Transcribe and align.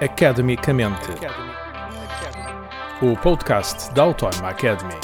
Academicamente. 0.00 1.08
O 3.00 3.16
podcast 3.16 3.94
da 3.94 4.02
Autónoma 4.02 4.48
Academy. 4.48 4.94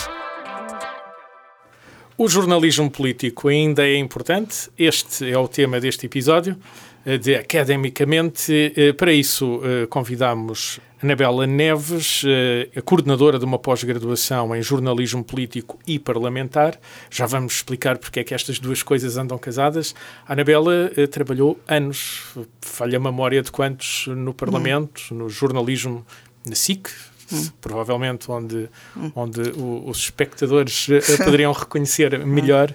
O 2.19 2.29
jornalismo 2.29 2.91
político 2.91 3.49
ainda 3.49 3.87
é 3.87 3.97
importante? 3.97 4.69
Este 4.77 5.31
é 5.31 5.39
o 5.39 5.47
tema 5.47 5.79
deste 5.79 6.07
episódio 6.07 6.59
de 7.05 7.35
Academicamente. 7.35 8.73
Eh, 8.77 8.93
para 8.93 9.13
isso, 9.13 9.61
eh, 9.65 9.87
convidamos 9.87 10.81
Anabela 11.03 11.47
Neves, 11.47 12.23
eh, 12.27 12.69
a 12.77 12.83
coordenadora 12.83 13.39
de 13.39 13.45
uma 13.45 13.59
pós-graduação 13.59 14.55
em 14.55 14.63
jornalismo 14.63 15.25
político 15.25 15.79
e 15.87 15.99
parlamentar. 15.99 16.79
Já 17.11 17.25
vamos 17.25 17.55
explicar 17.55 17.97
porque 17.97 18.21
é 18.21 18.25
que 18.25 18.35
estas 18.35 18.59
duas 18.59 18.83
coisas 18.83 19.17
andam 19.17 19.39
casadas. 19.39 19.95
A 20.27 20.35
Anabela 20.35 20.91
trabalhou 21.11 21.59
anos, 21.67 22.23
falha 22.61 22.99
a 22.99 23.01
memória 23.01 23.43
de 23.43 23.51
quantos 23.51 24.07
no 24.09 24.35
Parlamento, 24.35 25.01
hum. 25.11 25.19
no 25.19 25.29
jornalismo 25.29 26.05
na 26.45 26.55
SIC, 26.55 26.89
Hum. 27.33 27.47
provavelmente 27.61 28.29
onde, 28.29 28.69
hum. 28.97 29.13
onde 29.15 29.41
o, 29.51 29.89
os 29.89 29.99
espectadores 29.99 30.89
poderiam 31.25 31.53
reconhecer 31.53 32.27
melhor. 32.27 32.75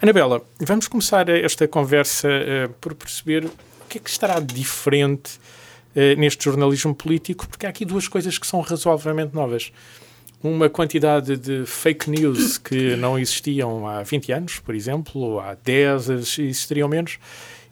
Anabela, 0.00 0.40
vamos 0.60 0.86
começar 0.86 1.28
esta 1.28 1.66
conversa 1.66 2.28
uh, 2.28 2.72
por 2.74 2.94
perceber 2.94 3.46
o 3.46 3.50
que 3.88 3.98
é 3.98 4.00
que 4.00 4.08
estará 4.08 4.38
diferente 4.38 5.40
uh, 5.96 6.16
neste 6.16 6.44
jornalismo 6.44 6.94
político, 6.94 7.48
porque 7.48 7.66
há 7.66 7.68
aqui 7.68 7.84
duas 7.84 8.06
coisas 8.06 8.38
que 8.38 8.46
são 8.46 8.60
razoavelmente 8.60 9.34
novas. 9.34 9.72
Uma 10.40 10.70
quantidade 10.70 11.36
de 11.36 11.66
fake 11.66 12.08
news 12.08 12.58
que 12.58 12.94
não 12.94 13.18
existiam 13.18 13.88
há 13.88 14.04
20 14.04 14.30
anos, 14.30 14.58
por 14.60 14.72
exemplo, 14.72 15.20
ou 15.20 15.40
há 15.40 15.56
10 15.64 16.10
existiriam 16.38 16.88
menos, 16.88 17.18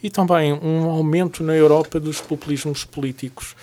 e 0.02 0.10
também 0.10 0.52
um 0.52 0.90
aumento 0.90 1.44
na 1.44 1.54
Europa 1.54 2.00
dos 2.00 2.20
populismos 2.20 2.84
políticos. 2.84 3.54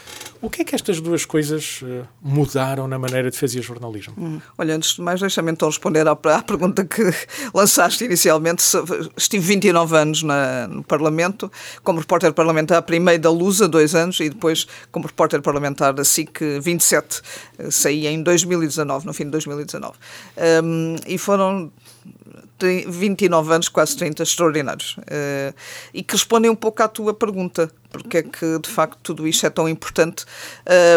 O 0.43 0.49
que 0.49 0.61
é 0.61 0.65
que 0.65 0.75
estas 0.75 0.99
duas 0.99 1.23
coisas 1.23 1.79
uh, 1.83 2.05
mudaram 2.22 2.86
na 2.86 2.99
maneira 2.99 3.31
de 3.31 3.38
fazer 3.38 3.61
jornalismo? 3.61 4.13
Hum. 4.17 4.41
Olha, 4.58 4.75
antes 4.75 4.95
de 4.95 5.02
mais, 5.02 5.22
deixa-me 5.22 5.50
então 5.50 5.69
responder 5.69 6.05
à, 6.05 6.11
à, 6.11 6.41
pergunta 6.44 6.83
que 6.83 7.02
lançaste 7.55 8.03
inicialmente. 8.03 8.61
Estive 9.16 9.41
29 9.41 9.95
anos 9.95 10.22
na, 10.22 10.67
no 10.67 10.83
Parlamento, 10.83 11.50
como 11.81 12.00
repórter 12.00 12.33
parlamentar, 12.33 12.81
primeiro 12.81 13.22
da 13.22 13.30
Lusa, 13.30 13.69
dois 13.69 13.95
anos, 13.95 14.19
e 14.19 14.30
depois 14.30 14.67
como 14.91 15.08
repórter 15.08 15.41
parlamentar 15.41 15.94
da 15.94 16.03
SIC, 16.03 16.59
27. 16.61 17.22
Saí 17.72 18.05
em 18.05 18.22
2019, 18.22 19.05
no 19.05 19.13
fim 19.13 19.23
de 19.23 19.31
2019. 19.31 19.94
Um, 20.61 20.95
e 21.07 21.17
foram 21.17 21.72
29 22.67 23.53
anos, 23.53 23.69
quase 23.69 23.95
30, 23.97 24.23
extraordinários. 24.23 24.97
Uh, 24.97 25.53
e 25.94 26.03
que 26.03 26.14
respondem 26.14 26.50
um 26.50 26.56
pouco 26.56 26.81
à 26.81 26.88
tua 26.88 27.14
pergunta, 27.14 27.69
porque 27.89 28.17
é 28.17 28.23
que 28.23 28.59
de 28.59 28.69
facto 28.69 28.97
tudo 29.03 29.28
isto 29.28 29.45
é 29.45 29.50
tão 29.50 29.69
importante, 29.69 30.25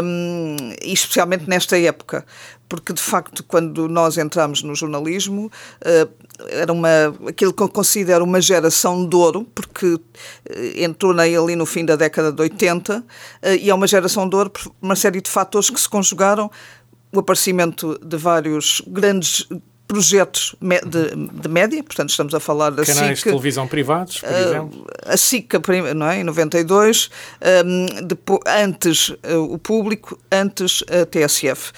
um, 0.03 0.57
ehm, 0.57 0.77
especialmente 0.83 1.49
nesta 1.49 1.79
época. 1.79 2.25
Porque 2.69 2.93
de 2.93 3.01
facto, 3.01 3.45
quando 3.45 3.89
nós 3.89 4.19
entramos 4.19 4.63
no 4.63 4.75
jornalismo, 4.75 5.47
uh, 5.47 6.27
era 6.49 6.73
uma, 6.73 6.89
aquilo 7.29 7.53
que 7.53 7.63
eu 7.63 7.69
considero 7.69 8.25
uma 8.25 8.41
geração 8.41 9.07
de 9.07 9.15
ouro, 9.15 9.47
porque 9.55 9.87
uh, 9.87 10.01
entrou 10.77 11.13
ali 11.13 11.55
no 11.55 11.67
fim 11.67 11.85
da 11.85 11.97
década 11.97 12.33
de 12.33 12.43
80, 12.43 13.05
e 13.61 13.71
é 13.71 13.75
uma 13.75 13.87
geração 13.87 14.29
de 14.29 14.35
ouro 14.35 14.51
por 14.51 14.73
uma 14.83 14.97
série 14.97 15.21
de 15.21 15.31
fatores 15.31 15.71
que 15.71 15.81
se 15.81 15.89
conjugaram 15.89 16.51
o 17.13 17.21
aparecimento 17.21 17.99
de 18.05 18.17
vários 18.17 18.83
grandes 18.87 19.47
projetos 19.87 20.57
de, 20.61 21.41
de, 21.41 21.49
média, 21.49 21.83
portanto 21.83 22.11
estamos 22.11 22.35
a 22.35 22.41
falar 22.41 22.71
da 22.71 22.85
Canais 22.85 23.19
SIC, 23.19 23.25
de 23.25 23.31
televisão 23.31 23.69
privados, 23.69 24.19
por 24.19 24.29
uh, 24.29 24.37
exemplo. 24.37 24.87
A 25.05 25.17
SIC, 25.17 25.53
não 25.95 26.09
é, 26.09 26.21
em 26.21 26.25
92, 26.25 27.09
um, 27.65 28.07
depois, 28.07 28.41
antes 28.47 29.09
uh, 29.09 29.17
o 29.49 29.59
público, 29.59 30.19
antes 30.31 30.83
a 30.91 31.07
TSF. 31.07 31.73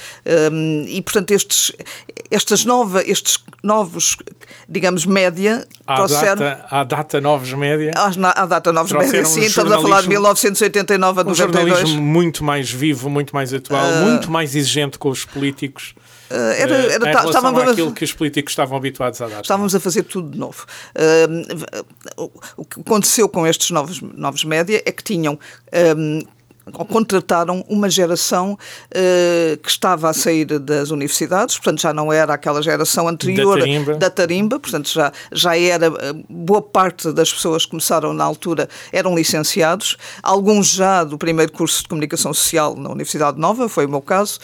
Um, 0.50 0.84
e, 0.88 1.02
portanto, 1.02 1.32
estes, 1.32 1.72
estas 2.30 2.64
nova, 2.64 3.02
estes 3.02 3.44
novos, 3.62 4.16
digamos, 4.68 5.04
média 5.04 5.66
à 5.86 5.96
trouxeram... 5.96 6.36
Data, 6.36 6.66
à 6.70 6.84
data 6.84 7.20
novos 7.20 7.52
média. 7.52 7.92
À, 7.94 8.42
à 8.42 8.46
data 8.46 8.72
novos 8.72 8.92
média, 8.92 9.24
sim, 9.26 9.42
estamos 9.42 9.72
a 9.72 9.80
falar 9.80 10.02
de 10.02 10.08
1989 10.08 11.20
a 11.20 11.24
92. 11.24 11.66
Um 11.66 11.76
jornalismo 11.76 12.02
muito 12.02 12.42
mais 12.42 12.70
vivo, 12.70 13.10
muito 13.10 13.34
mais 13.34 13.52
atual, 13.52 13.84
uh, 13.84 14.10
muito 14.10 14.30
mais 14.30 14.56
exigente 14.56 14.98
com 14.98 15.10
os 15.10 15.26
políticos. 15.26 15.94
Eh, 16.30 16.62
era, 16.62 16.76
era, 16.76 17.10
em 17.10 17.26
estávamos 17.26 17.62
àquilo 17.62 17.92
que 17.92 18.04
os 18.04 18.12
políticos 18.12 18.52
estavam 18.52 18.76
habituados 18.76 19.20
a 19.20 19.28
dar. 19.28 19.40
Estávamos 19.40 19.74
a 19.74 19.80
fazer 19.80 20.02
tudo 20.02 20.30
de 20.30 20.38
novo. 20.38 20.66
Uh, 20.94 22.30
o 22.56 22.64
que 22.64 22.80
aconteceu 22.80 23.28
com 23.28 23.46
estes 23.46 23.70
novos, 23.70 24.00
novos 24.00 24.44
média 24.44 24.82
é 24.84 24.92
que 24.92 25.02
tinham 25.02 25.38
um, 25.96 26.22
contrataram 26.72 27.64
uma 27.68 27.88
geração 27.88 28.52
uh, 28.52 29.56
que 29.58 29.70
estava 29.70 30.08
a 30.08 30.12
sair 30.12 30.44
das 30.58 30.90
universidades, 30.90 31.56
portanto 31.56 31.80
já 31.80 31.92
não 31.92 32.12
era 32.12 32.34
aquela 32.34 32.62
geração 32.62 33.08
anterior 33.08 33.58
da 33.58 33.64
tarimba, 33.64 33.94
da 33.94 34.10
tarimba 34.10 34.60
portanto 34.60 34.90
já, 34.90 35.12
já 35.32 35.58
era, 35.58 35.86
eh, 35.86 36.14
boa 36.28 36.62
parte 36.62 37.12
das 37.12 37.32
pessoas 37.32 37.64
que 37.64 37.70
começaram 37.70 38.12
na 38.12 38.24
altura 38.24 38.68
eram 38.92 39.14
licenciados, 39.14 39.96
alguns 40.22 40.68
já 40.68 41.04
do 41.04 41.18
primeiro 41.18 41.52
curso 41.52 41.82
de 41.82 41.88
Comunicação 41.88 42.32
Social 42.32 42.76
na 42.76 42.90
Universidade 42.90 43.38
Nova, 43.38 43.68
foi 43.68 43.86
o 43.86 43.88
meu 43.88 44.00
caso, 44.00 44.38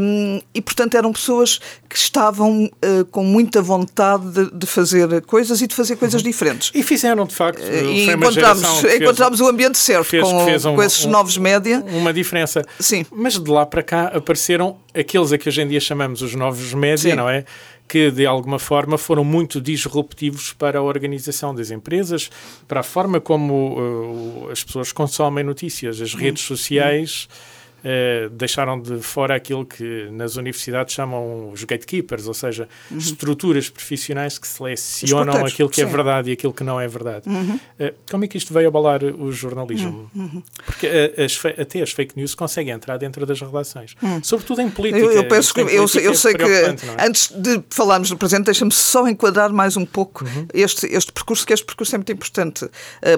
um, 0.00 0.40
e 0.54 0.60
portanto 0.60 0.96
eram 0.96 1.12
pessoas 1.12 1.60
que 1.88 1.96
estavam 1.96 2.64
uh, 2.64 3.04
com 3.10 3.24
muita 3.24 3.60
vontade 3.60 4.30
de, 4.30 4.50
de, 4.52 4.66
fazer 4.66 5.22
coisas 5.22 5.60
e 5.60 5.66
de 5.66 5.74
fazer 5.74 5.96
coisas 5.96 6.22
uhum. 6.22 6.30
diferentes. 6.30 6.70
E 6.74 6.82
fizeram, 6.82 7.24
de 7.26 7.34
facto. 7.34 7.60
e 7.60 8.10
encontramos, 8.10 8.84
encontramos 8.84 9.40
o 9.40 9.48
ambiente 9.48 9.78
certo 9.78 10.04
fez, 10.04 10.22
com, 10.22 10.44
fez 10.44 10.64
um, 10.64 10.74
com 10.76 10.82
esses 10.82 11.04
um, 11.04 11.10
novos 11.10 11.36
médios 11.36 11.59
média. 11.60 11.84
Uma 11.92 12.12
diferença. 12.12 12.64
Sim. 12.78 13.04
Mas 13.12 13.38
de 13.38 13.50
lá 13.50 13.64
para 13.64 13.82
cá 13.82 14.06
apareceram 14.08 14.78
aqueles 14.94 15.32
a 15.32 15.38
que 15.38 15.48
hoje 15.48 15.62
em 15.62 15.68
dia 15.68 15.80
chamamos 15.80 16.22
os 16.22 16.34
novos 16.34 16.74
média, 16.74 17.10
Sim. 17.10 17.16
não 17.16 17.28
é? 17.28 17.44
que 17.86 18.08
de 18.08 18.24
alguma 18.24 18.60
forma 18.60 18.96
foram 18.96 19.24
muito 19.24 19.60
disruptivos 19.60 20.52
para 20.52 20.78
a 20.78 20.82
organização 20.82 21.52
das 21.52 21.72
empresas, 21.72 22.30
para 22.68 22.80
a 22.80 22.82
forma 22.84 23.20
como 23.20 24.44
uh, 24.46 24.48
as 24.48 24.62
pessoas 24.62 24.92
consomem 24.92 25.42
notícias, 25.42 26.00
as 26.00 26.14
redes 26.14 26.44
hum. 26.44 26.54
sociais. 26.54 27.26
Hum 27.28 27.59
eh, 27.84 28.28
deixaram 28.32 28.80
de 28.80 29.00
fora 29.00 29.34
aquilo 29.34 29.64
que 29.64 30.08
nas 30.10 30.36
universidades 30.36 30.94
chamam 30.94 31.50
os 31.50 31.64
gatekeepers, 31.64 32.26
ou 32.26 32.34
seja, 32.34 32.68
uhum. 32.90 32.98
estruturas 32.98 33.68
profissionais 33.68 34.38
que 34.38 34.46
selecionam 34.46 35.44
aquilo 35.44 35.68
que 35.68 35.76
sim. 35.76 35.82
é 35.82 35.86
verdade 35.86 36.30
e 36.30 36.32
aquilo 36.32 36.52
que 36.52 36.64
não 36.64 36.80
é 36.80 36.86
verdade. 36.86 37.28
Uhum. 37.28 37.58
Uh, 37.78 37.94
como 38.10 38.24
é 38.24 38.28
que 38.28 38.36
isto 38.36 38.52
veio 38.52 38.68
abalar 38.68 39.02
o 39.02 39.32
jornalismo? 39.32 40.10
Uhum. 40.14 40.22
uhum. 40.22 40.42
Porque 40.64 40.86
uh, 40.86 41.24
as, 41.24 41.40
até 41.58 41.82
as 41.82 41.90
fake 41.92 42.16
news 42.16 42.34
conseguem 42.34 42.72
entrar 42.72 42.96
dentro 42.98 43.24
das 43.24 43.40
redações, 43.40 43.94
uhum. 44.02 44.22
sobretudo 44.22 44.60
em 44.60 44.70
política. 44.70 45.04
Eu, 45.04 45.12
eu 45.12 45.28
penso 45.28 45.54
que, 45.54 45.60
eu, 45.60 45.68
eu 45.68 45.84
é 45.84 46.14
sei 46.14 46.34
que, 46.34 46.42
é? 46.42 46.76
antes 46.98 47.32
de 47.34 47.62
falarmos 47.70 48.10
do 48.10 48.16
presente, 48.16 48.44
deixa-me 48.44 48.72
só 48.72 49.06
enquadrar 49.08 49.52
mais 49.52 49.76
um 49.76 49.86
pouco 49.86 50.24
uhum. 50.24 50.46
este, 50.52 50.86
este 50.86 51.12
percurso, 51.12 51.46
que 51.46 51.52
este 51.52 51.64
percurso 51.64 51.94
é 51.94 51.98
muito 51.98 52.12
importante, 52.12 52.68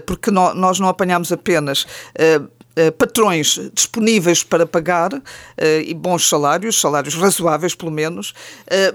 porque 0.06 0.31
nós 0.31 0.78
não 0.78 0.89
apanhamos 0.89 1.33
apenas 1.33 1.87
eh, 2.15 2.41
patrões 2.99 3.59
disponíveis 3.75 4.43
para 4.43 4.66
pagar 4.66 5.12
uh, 5.12 5.21
e 5.84 5.93
bons 5.94 6.28
salários, 6.28 6.81
salários 6.81 7.15
razoáveis 7.15 7.75
pelo 7.75 7.91
menos, 7.91 8.31
uh, 8.31 8.34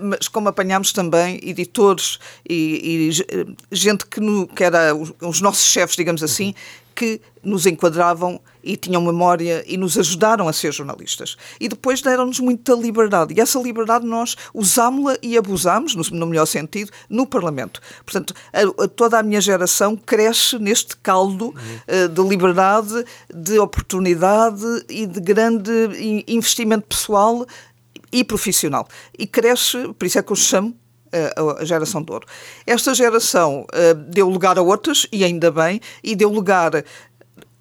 mas 0.01 0.27
como 0.27 0.49
apanhámos 0.49 0.91
também 0.91 1.39
editores 1.43 2.19
e, 2.47 3.09
e 3.09 3.75
gente 3.75 4.05
que, 4.05 4.19
no, 4.19 4.47
que 4.47 4.63
era 4.63 4.95
os 5.21 5.41
nossos 5.41 5.65
chefes, 5.65 5.95
digamos 5.95 6.23
assim, 6.23 6.55
que 6.97 7.21
nos 7.43 7.67
enquadravam 7.67 8.41
e 8.63 8.75
tinham 8.75 9.03
memória 9.03 9.63
e 9.67 9.77
nos 9.77 9.99
ajudaram 9.99 10.47
a 10.47 10.51
ser 10.51 10.73
jornalistas. 10.73 11.37
E 11.59 11.69
depois 11.69 12.01
deram-nos 12.01 12.39
muita 12.39 12.73
liberdade. 12.73 13.35
E 13.37 13.39
essa 13.39 13.59
liberdade 13.59 14.03
nós 14.03 14.35
usámos-la 14.51 15.15
e 15.21 15.37
abusámos, 15.37 15.93
no, 15.95 16.25
melhor 16.25 16.47
sentido, 16.47 16.91
no 17.07 17.27
Parlamento. 17.27 17.79
Portanto, 18.03 18.33
a, 18.51 18.83
a, 18.83 18.87
toda 18.87 19.19
a 19.19 19.23
minha 19.23 19.39
geração 19.39 19.95
cresce 19.95 20.57
neste 20.57 20.97
caldo 20.97 21.49
uh, 21.49 22.09
de 22.09 22.21
liberdade, 22.27 23.05
de 23.31 23.59
oportunidade 23.59 24.65
e 24.89 25.05
de 25.05 25.21
grande 25.21 25.71
investimento 26.27 26.88
pessoal 26.88 27.45
e 28.11 28.23
profissional. 28.23 28.88
E 29.17 29.27
cresce, 29.27 29.93
por 29.93 30.05
isso 30.05 30.17
é 30.17 30.23
que 30.23 30.31
eu 30.31 30.35
chamo 30.35 30.75
a 31.59 31.65
geração 31.65 32.01
de 32.01 32.11
ouro. 32.11 32.25
Esta 32.65 32.93
geração 32.93 33.65
uh, 33.73 33.93
deu 33.93 34.29
lugar 34.29 34.57
a 34.57 34.61
outras, 34.61 35.07
e 35.11 35.23
ainda 35.23 35.51
bem, 35.51 35.79
e 36.03 36.15
deu 36.15 36.29
lugar 36.29 36.71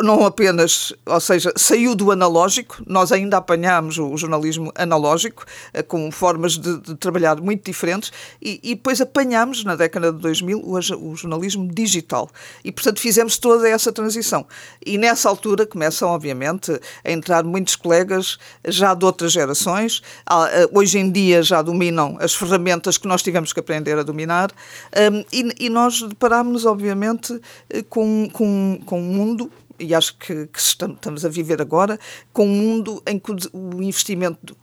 não 0.02 0.26
apenas, 0.26 0.92
ou 1.06 1.20
seja, 1.20 1.52
saiu 1.56 1.94
do 1.94 2.10
analógico, 2.10 2.82
nós 2.86 3.12
ainda 3.12 3.38
apanhámos 3.38 3.98
o 3.98 4.14
jornalismo 4.16 4.70
analógico, 4.74 5.44
eh, 5.72 5.82
com 5.82 6.10
formas 6.12 6.58
de, 6.58 6.78
de 6.80 6.94
trabalhar 6.96 7.40
muito 7.40 7.64
diferentes, 7.64 8.12
e, 8.40 8.60
e, 8.62 8.74
depois 8.74 9.00
apanhámos, 9.00 9.64
na 9.64 9.74
década 9.74 10.12
de 10.12 10.18
2000, 10.18 10.58
o, 10.58 10.74
o, 10.74 11.16
jornalismo 11.16 11.66
digital. 11.72 12.28
E, 12.62 12.70
portanto, 12.70 13.00
fizemos 13.00 13.38
toda 13.38 13.66
essa 13.68 13.90
transição. 13.90 14.46
E 14.84 14.98
nessa 14.98 15.30
altura 15.30 15.64
começam, 15.64 16.10
obviamente, 16.10 16.78
a 17.02 17.10
entrar 17.10 17.42
muitos 17.42 17.74
colegas 17.74 18.38
já 18.66 18.92
de 18.92 19.04
outras 19.04 19.32
gerações, 19.32 20.02
eh, 20.30 20.68
hoje 20.72 20.98
em 20.98 21.10
dia 21.10 21.42
já 21.42 21.62
dominam 21.62 22.18
as 22.20 22.34
ferramentas 22.34 22.98
que 22.98 23.08
nós 23.08 23.22
tivemos 23.22 23.52
que 23.52 23.60
aprender 23.60 23.98
a 23.98 24.02
dominar, 24.02 24.50
e, 25.32 25.66
e 25.66 25.70
nós 25.70 26.02
deparámos-nos, 26.02 26.66
obviamente, 26.66 27.40
eh, 27.70 27.82
com, 27.88 28.28
com, 28.30 28.78
com 28.84 29.00
um 29.00 29.04
mundo 29.04 29.50
e 29.78 29.94
acho 29.94 30.16
que, 30.18 30.46
que 30.46 30.58
estamos 30.58 31.24
a 31.24 31.28
viver 31.28 31.60
agora, 31.60 31.98
com 32.32 32.46
um 32.46 32.54
mundo 32.54 33.02
em 33.06 33.18
que 33.18 33.32
o 33.52 33.82
investimento 33.82 34.56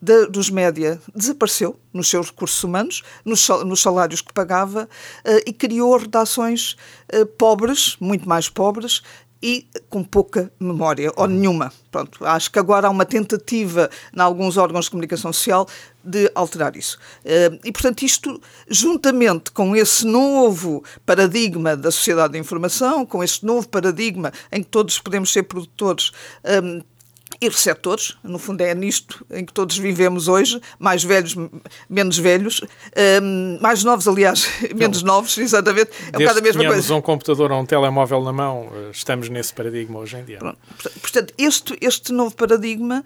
de, 0.00 0.26
dos 0.26 0.48
média 0.48 1.00
desapareceu 1.14 1.78
nos 1.92 2.08
seus 2.08 2.28
recursos 2.28 2.62
humanos, 2.62 3.02
nos, 3.24 3.48
nos 3.66 3.80
salários 3.80 4.20
que 4.20 4.32
pagava 4.32 4.84
uh, 4.84 5.40
e 5.46 5.52
criou 5.52 5.96
redações 5.96 6.76
uh, 7.12 7.26
pobres, 7.26 7.96
muito 8.00 8.28
mais 8.28 8.48
pobres, 8.48 9.02
e 9.42 9.66
com 9.88 10.02
pouca 10.02 10.52
memória, 10.58 11.12
ou 11.16 11.26
nenhuma. 11.26 11.72
Pronto, 11.90 12.24
acho 12.24 12.50
que 12.50 12.58
agora 12.58 12.88
há 12.88 12.90
uma 12.90 13.04
tentativa 13.04 13.88
em 14.14 14.20
alguns 14.20 14.56
órgãos 14.56 14.86
de 14.86 14.90
comunicação 14.90 15.32
social 15.32 15.66
de 16.02 16.30
alterar 16.34 16.76
isso. 16.76 16.98
Uh, 17.24 17.58
e, 17.64 17.72
portanto, 17.72 18.02
isto, 18.02 18.40
juntamente 18.68 19.50
com 19.50 19.76
esse 19.76 20.06
novo 20.06 20.82
paradigma 21.04 21.76
da 21.76 21.90
sociedade 21.90 22.32
da 22.32 22.38
informação, 22.38 23.04
com 23.04 23.22
este 23.22 23.44
novo 23.44 23.68
paradigma 23.68 24.32
em 24.50 24.62
que 24.62 24.68
todos 24.68 24.98
podemos 24.98 25.32
ser 25.32 25.44
produtores 25.44 26.12
um, 26.62 26.82
e 27.40 27.48
receptores, 27.48 28.16
no 28.22 28.38
fundo 28.38 28.60
é 28.62 28.74
nisto 28.74 29.24
em 29.30 29.44
que 29.44 29.52
todos 29.52 29.78
vivemos 29.78 30.26
hoje, 30.26 30.60
mais 30.78 31.04
velhos, 31.04 31.36
menos 31.88 32.18
velhos, 32.18 32.60
um, 33.22 33.58
mais 33.60 33.84
novos, 33.84 34.08
aliás, 34.08 34.48
menos 34.74 35.02
Não. 35.02 35.14
novos, 35.14 35.38
exatamente, 35.38 35.90
é 36.12 36.16
um 36.16 36.20
bocado 36.20 36.38
a 36.40 36.42
mesma 36.42 36.64
coisa. 36.64 36.94
um 36.94 37.00
computador 37.00 37.52
ou 37.52 37.60
um 37.60 37.66
telemóvel 37.66 38.22
na 38.22 38.32
mão, 38.32 38.70
eh, 38.74 38.90
estamos 38.90 39.28
nesse 39.28 39.54
paradigma 39.54 40.00
hoje 40.00 40.16
em 40.16 40.24
dia. 40.24 40.38
Pronto. 40.38 40.58
Portanto, 41.00 41.32
este, 41.38 41.78
este 41.80 42.12
novo 42.12 42.34
paradigma 42.34 43.04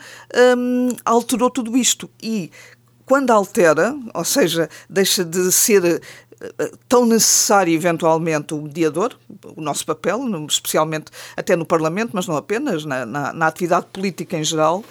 um, 0.57 0.89
alterou 1.05 1.51
tudo 1.51 1.77
isto 1.77 2.09
e 2.23 2.51
quando 3.13 3.31
altera, 3.31 3.95
ou 4.15 4.25
seja, 4.25 4.71
deixa 4.89 5.23
de 5.23 5.53
ser 5.53 6.01
tão 6.89 7.05
necessário 7.05 7.71
eventualmente 7.75 8.55
o 8.55 8.63
mediador, 8.63 9.15
o 9.55 9.61
nosso 9.61 9.85
papel, 9.85 10.19
especialmente 10.49 11.11
até 11.37 11.55
no 11.55 11.67
Parlamento, 11.67 12.13
mas 12.15 12.27
não 12.27 12.39
apenas, 12.39 12.87
na, 12.87 13.05
na, 13.05 13.31
na 13.35 13.47
atividade 13.47 13.85
política 13.93 14.39
em 14.39 14.43
geral, 14.43 14.83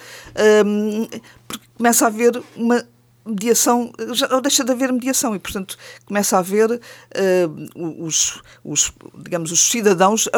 um, 0.64 1.08
porque 1.48 1.66
começa 1.76 2.04
a 2.04 2.08
haver 2.08 2.40
uma 2.54 2.86
mediação, 3.24 3.92
já 4.12 4.26
deixa 4.40 4.64
de 4.64 4.72
haver 4.72 4.92
mediação 4.92 5.34
e, 5.34 5.38
portanto, 5.38 5.76
começa 6.04 6.36
a 6.36 6.40
haver 6.40 6.70
uh, 6.70 8.04
os, 8.04 8.42
os, 8.64 8.92
digamos, 9.18 9.52
os 9.52 9.60
cidadãos 9.60 10.28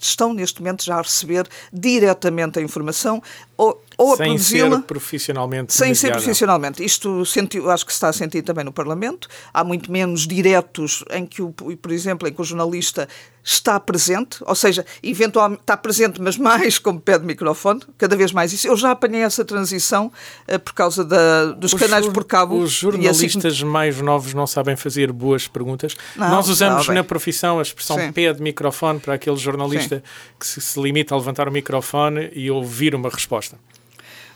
estão 0.00 0.32
neste 0.32 0.60
momento 0.60 0.84
já 0.84 0.96
a 0.96 1.02
receber 1.02 1.46
diretamente 1.72 2.58
a 2.58 2.62
informação 2.62 3.22
ou, 3.56 3.82
ou 3.96 4.16
sem 4.16 4.34
a 4.34 4.38
ser 4.38 4.82
profissionalmente 4.82 5.72
sem 5.72 5.94
ser 5.94 6.12
profissionalmente. 6.12 6.84
Isto 6.84 7.24
senti, 7.24 7.58
acho 7.58 7.86
que 7.86 7.92
se 7.92 7.96
está 7.96 8.08
a 8.08 8.12
sentir 8.12 8.42
também 8.42 8.64
no 8.64 8.72
Parlamento. 8.72 9.28
Há 9.52 9.62
muito 9.62 9.90
menos 9.92 10.26
diretos 10.26 11.04
em 11.10 11.24
que 11.24 11.42
o, 11.42 11.50
por 11.50 11.92
exemplo 11.92 12.26
em 12.26 12.32
que 12.32 12.40
o 12.40 12.44
jornalista 12.44 13.08
está 13.44 13.78
presente, 13.80 14.38
ou 14.42 14.54
seja, 14.54 14.84
eventualmente 15.02 15.62
está 15.62 15.76
presente, 15.76 16.20
mas 16.20 16.36
mais 16.38 16.78
como 16.78 17.00
pede 17.00 17.24
microfone, 17.24 17.80
cada 17.98 18.16
vez 18.16 18.32
mais 18.32 18.52
isso. 18.52 18.68
Eu 18.68 18.76
já 18.76 18.92
apanhei 18.92 19.22
essa 19.22 19.44
transição 19.44 20.12
uh, 20.48 20.58
por 20.60 20.72
causa 20.72 21.04
da, 21.04 21.46
dos 21.46 21.72
os 21.72 21.80
canais 21.80 22.06
por 22.08 22.24
cabo. 22.24 22.56
Os 22.58 22.70
jornalistas 22.70 23.54
assim... 23.54 23.64
mais 23.64 24.00
novos 24.00 24.32
não 24.34 24.46
sabem 24.46 24.76
fazer 24.76 25.10
boas 25.10 25.48
perguntas. 25.48 25.96
Não, 26.16 26.28
Nós 26.28 26.48
usamos 26.48 26.86
na 26.88 27.02
profissão 27.02 27.58
a 27.58 27.62
expressão 27.62 27.98
Sim. 27.98 28.12
pede 28.12 28.42
microfone 28.42 29.00
para 29.00 29.14
aquele 29.14 29.36
jornalista 29.36 29.96
Sim. 29.96 30.02
que 30.38 30.46
se, 30.46 30.60
se 30.60 30.80
limita 30.80 31.14
a 31.14 31.18
levantar 31.18 31.48
o 31.48 31.52
microfone 31.52 32.30
e 32.32 32.50
ouvir 32.50 32.94
uma 32.94 33.08
resposta. 33.08 33.58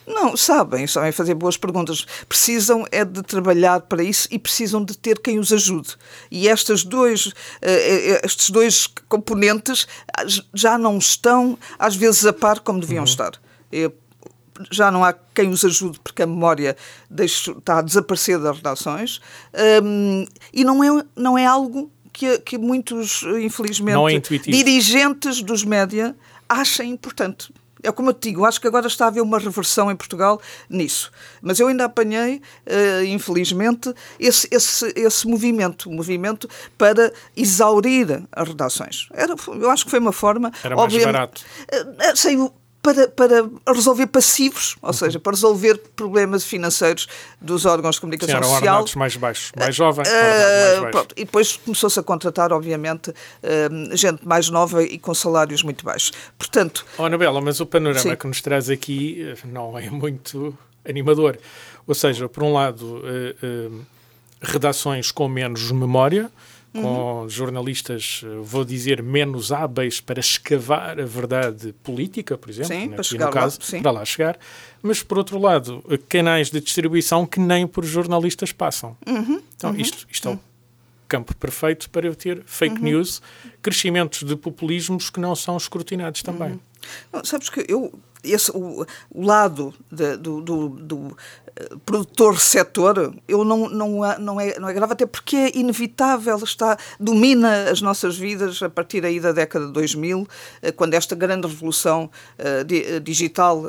Não, 0.07 0.37
sabem, 0.37 0.87
sabem 0.87 1.11
fazer 1.11 1.35
boas 1.35 1.57
perguntas. 1.57 2.07
Precisam 2.29 2.87
é 2.93 3.05
de 3.05 3.23
trabalhar 3.23 3.81
para 3.83 4.05
isso 4.05 4.29
e 4.31 4.39
precisam 4.39 4.85
de 4.85 4.97
ter 4.97 5.19
quem 5.19 5.39
os 5.39 5.53
ajude. 5.53 5.97
E 6.31 6.49
estas 6.49 6.85
dois, 6.85 7.33
eh, 7.61 8.15
eh, 8.15 8.21
estes 8.25 8.51
dois 8.51 8.87
componentes 9.09 9.89
já 10.55 10.79
não 10.79 10.99
estão, 10.99 11.59
às 11.77 11.97
vezes, 11.97 12.25
a 12.25 12.33
par 12.33 12.61
como 12.61 12.81
deviam 12.81 13.01
uhum. 13.01 13.05
estar. 13.05 13.33
já 14.71 14.91
não 14.91 15.05
há 15.05 15.13
quem 15.13 15.51
os 15.51 15.65
ajude 15.65 15.99
porque 16.01 16.23
a 16.23 16.27
memória 16.27 16.77
está 17.11 17.81
a 17.81 17.83
desaparecer 17.83 18.39
das 18.39 18.57
redações 18.57 19.21
um, 19.83 20.25
e 20.53 20.65
não 20.65 20.83
é, 20.83 21.05
não 21.15 21.37
é 21.37 21.45
algo 21.45 21.91
que, 22.13 22.39
que 22.39 22.57
muitos, 22.57 23.23
infelizmente, 23.39 23.99
é 24.17 24.39
dirigentes 24.39 25.43
dos 25.43 25.63
média 25.63 26.17
achem 26.49 26.91
importante 26.91 27.53
é 27.83 27.93
como 27.93 28.11
eu 28.11 28.15
te 28.15 28.29
digo, 28.29 28.45
acho 28.45 28.61
que 28.61 28.67
agora 28.67 28.87
está 28.87 29.05
a 29.05 29.09
haver 29.09 29.23
uma 29.23 29.39
reversão 29.39 29.91
em 29.91 29.97
Portugal 29.97 30.41
nisso. 30.69 31.11
Mas 31.43 31.61
eu 31.61 31.69
ainda 31.69 31.85
apanhei, 31.85 32.37
uh, 32.67 33.05
infelizmente, 33.05 33.93
esse, 34.19 34.49
esse, 34.51 34.93
esse 34.97 35.27
movimento, 35.27 35.91
um 35.91 35.95
movimento 35.95 36.49
para 36.77 37.13
exaurir 37.37 38.25
as 38.33 38.49
redações. 38.49 39.09
Era, 39.13 39.35
eu 39.49 39.71
acho 39.71 39.85
que 39.85 39.91
foi 39.91 40.01
uma 40.01 40.13
forma. 40.13 40.51
Era 40.63 40.75
mais 40.77 41.05
barato. 41.05 41.45
Uh, 41.73 42.17
sei, 42.17 42.37
para, 42.87 43.09
para 43.09 43.51
resolver 43.75 44.07
passivos, 44.07 44.77
ou 44.81 44.91
uhum. 44.91 44.93
seja, 44.93 45.19
para 45.19 45.33
resolver 45.33 45.77
problemas 45.97 46.45
financeiros 46.45 47.09
dos 47.41 47.67
órgãos 47.67 47.97
de 47.97 48.01
comunicação 48.01 48.41
Sim, 48.41 48.49
social. 48.49 48.87
Sim, 48.87 48.99
mais 49.01 49.17
baixos, 49.17 49.51
mais 49.57 49.75
jovem. 49.75 50.05
Uh, 50.05 50.83
mais 50.83 50.91
pronto, 50.93 51.13
e 51.17 51.25
depois 51.25 51.57
começou-se 51.57 51.99
a 51.99 52.03
contratar, 52.05 52.53
obviamente, 52.53 53.11
uh, 53.11 53.97
gente 53.97 54.25
mais 54.25 54.49
nova 54.51 54.85
e 54.85 55.01
com 55.01 55.13
salários 55.13 55.65
muito 55.65 55.85
baixos. 55.85 56.13
Portanto... 56.39 56.87
Oh, 56.97 57.05
Anabela, 57.05 57.41
mas 57.41 57.59
o 57.59 57.67
panorama 57.67 58.01
sim. 58.01 58.15
que 58.15 58.27
nos 58.29 58.41
traz 58.41 58.71
aqui 58.71 59.21
eh, 59.21 59.37
não 59.47 59.77
é 59.77 59.91
muito 59.91 60.57
animador. 60.89 61.39
Ou 61.89 61.95
seja, 61.95 62.29
por 62.29 62.45
um 62.45 62.53
lado, 62.53 63.03
uh, 63.03 63.85
redações 64.41 65.11
com 65.11 65.29
menos 65.29 65.73
memória, 65.73 66.31
com 66.83 67.23
uhum. 67.23 67.29
jornalistas, 67.29 68.23
eh, 68.25 68.29
vou 68.43 68.65
dizer, 68.65 69.03
menos 69.03 69.53
hábeis 69.53 70.01
para 70.01 70.21
escavar 70.21 71.01
a 71.01 71.05
verdade 71.05 71.75
política, 71.83 72.37
por 72.37 72.51
exemplo, 72.51 72.75
sim, 72.75 72.87
né, 72.89 72.95
para, 72.95 73.03
chegar 73.03 73.27
no 73.27 73.33
caso, 73.33 73.59
lá, 73.59 73.67
sim. 73.67 73.83
para 73.83 73.91
lá 73.91 74.05
chegar, 74.05 74.39
mas 74.83 75.03
por 75.03 75.19
outro 75.19 75.39
lado, 75.39 75.83
canais 76.09 76.51
de 76.51 76.61
distribuição 76.61 77.27
que 77.27 77.41
nem 77.41 77.67
por 77.67 77.85
jornalistas 77.85 78.53
passam. 78.53 78.97
Uhum. 79.07 79.43
Então, 79.57 79.71
uhum. 79.71 79.77
isto, 79.77 80.07
isto 80.11 80.29
é 80.29 80.33
o 80.33 80.41
campo 81.09 81.35
perfeito 81.37 81.89
para 81.91 82.07
eu 82.07 82.15
ter 82.15 82.43
fake 82.47 82.77
uhum. 82.77 82.83
news, 82.83 83.23
crescimentos 83.63 84.23
de 84.23 84.37
populismos 84.37 85.11
que 85.11 85.21
não 85.21 85.35
são 85.35 85.57
escrutinados 85.57 86.23
também. 86.23 86.61
Não, 87.13 87.25
sabes 87.25 87.49
que 87.49 87.65
eu 87.69 87.93
esse, 88.33 88.51
o, 88.51 88.87
o 89.11 89.25
lado 89.25 89.73
de, 89.91 90.17
do, 90.17 90.41
do, 90.41 90.69
do 90.69 90.97
uh, 90.97 91.17
produtor-receptor, 91.85 93.15
eu 93.29 93.45
não, 93.45 93.69
não, 93.69 93.89
não, 94.19 94.41
é, 94.41 94.59
não 94.59 94.69
é 94.69 94.73
grave, 94.73 94.93
até 94.93 95.07
porque 95.07 95.37
é 95.37 95.57
inevitável, 95.57 96.37
está, 96.39 96.77
domina 96.99 97.71
as 97.71 97.81
nossas 97.81 98.17
vidas 98.17 98.63
a 98.63 98.69
partir 98.69 99.05
aí 99.05 99.21
da 99.21 99.33
década 99.33 99.67
de 99.67 99.73
2000, 99.73 100.21
uh, 100.21 100.29
quando 100.75 100.95
esta 100.95 101.15
grande 101.15 101.47
revolução 101.47 102.11
uh, 102.39 102.65
di, 102.65 103.01
digital 103.01 103.65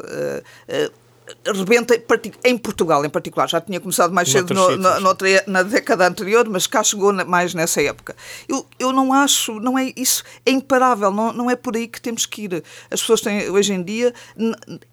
rebenta 1.45 1.99
em 2.43 2.57
Portugal 2.57 3.03
em 3.05 3.09
particular. 3.09 3.47
Já 3.47 3.61
tinha 3.61 3.79
começado 3.79 4.13
mais 4.13 4.29
cedo 4.29 4.53
no, 4.53 4.77
no, 4.77 4.99
noutra, 4.99 5.43
na 5.47 5.63
década 5.63 6.07
anterior, 6.07 6.47
mas 6.49 6.67
cá 6.67 6.83
chegou 6.83 7.13
mais 7.25 7.53
nessa 7.53 7.81
época. 7.81 8.15
Eu, 8.47 8.65
eu 8.79 8.91
não 8.91 9.13
acho, 9.13 9.59
não 9.59 9.77
é 9.77 9.91
isso, 9.95 10.23
é 10.45 10.51
imparável, 10.51 11.11
não, 11.11 11.33
não 11.33 11.51
é 11.51 11.55
por 11.55 11.75
aí 11.75 11.87
que 11.87 12.01
temos 12.01 12.25
que 12.25 12.43
ir. 12.43 12.63
As 12.89 13.01
pessoas 13.01 13.21
têm, 13.21 13.49
hoje 13.49 13.73
em 13.73 13.83
dia, 13.83 14.13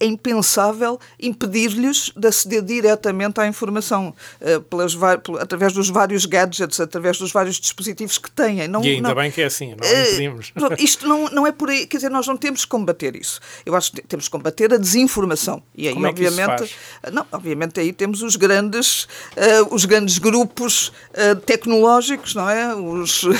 é 0.00 0.06
impensável 0.06 0.98
impedir-lhes 1.20 2.12
de 2.16 2.28
aceder 2.28 2.62
diretamente 2.62 3.40
à 3.40 3.46
informação, 3.46 4.14
uh, 4.40 4.60
pelas, 4.62 4.96
através 5.40 5.72
dos 5.72 5.88
vários 5.88 6.26
gadgets, 6.26 6.80
através 6.80 7.18
dos 7.18 7.32
vários 7.32 7.56
dispositivos 7.56 8.18
que 8.18 8.30
têm. 8.30 8.66
Não, 8.68 8.84
e 8.84 8.96
ainda 8.96 9.08
não, 9.08 9.14
bem 9.14 9.30
que 9.30 9.42
é 9.42 9.46
assim, 9.46 9.74
não 9.74 9.88
uh, 9.88 10.08
impedimos. 10.08 10.52
Isto 10.78 11.06
não, 11.06 11.28
não 11.30 11.46
é 11.46 11.52
por 11.52 11.70
aí, 11.70 11.86
quer 11.86 11.98
dizer, 11.98 12.10
nós 12.10 12.26
não 12.26 12.36
temos 12.36 12.64
que 12.64 12.70
combater 12.70 13.16
isso. 13.16 13.40
Eu 13.64 13.74
acho 13.74 13.92
que 13.92 14.02
temos 14.02 14.26
que 14.26 14.30
combater 14.30 14.72
a 14.72 14.76
desinformação. 14.76 15.62
E 15.74 15.88
aí, 15.88 15.94
Como 15.94 16.06
obviamente, 16.06 16.23
obviamente, 16.26 16.76
não, 17.12 17.26
obviamente 17.32 17.80
aí 17.80 17.92
temos 17.92 18.22
os 18.22 18.36
grandes, 18.36 19.04
uh, 19.04 19.74
os 19.74 19.84
grandes 19.84 20.18
grupos 20.18 20.88
uh, 20.88 21.36
tecnológicos, 21.44 22.34
não 22.34 22.48
é? 22.48 22.74
Os 22.74 23.24
uh, 23.24 23.34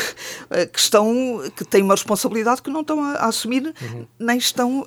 que 0.73 0.79
estão, 0.79 1.43
que 1.57 1.65
têm 1.65 1.83
uma 1.83 1.95
responsabilidade 1.95 2.63
que 2.63 2.71
não 2.71 2.81
estão 2.81 3.03
a, 3.03 3.13
a 3.13 3.27
assumir, 3.27 3.75
uhum. 3.81 4.07
nem 4.19 4.39
estão, 4.39 4.85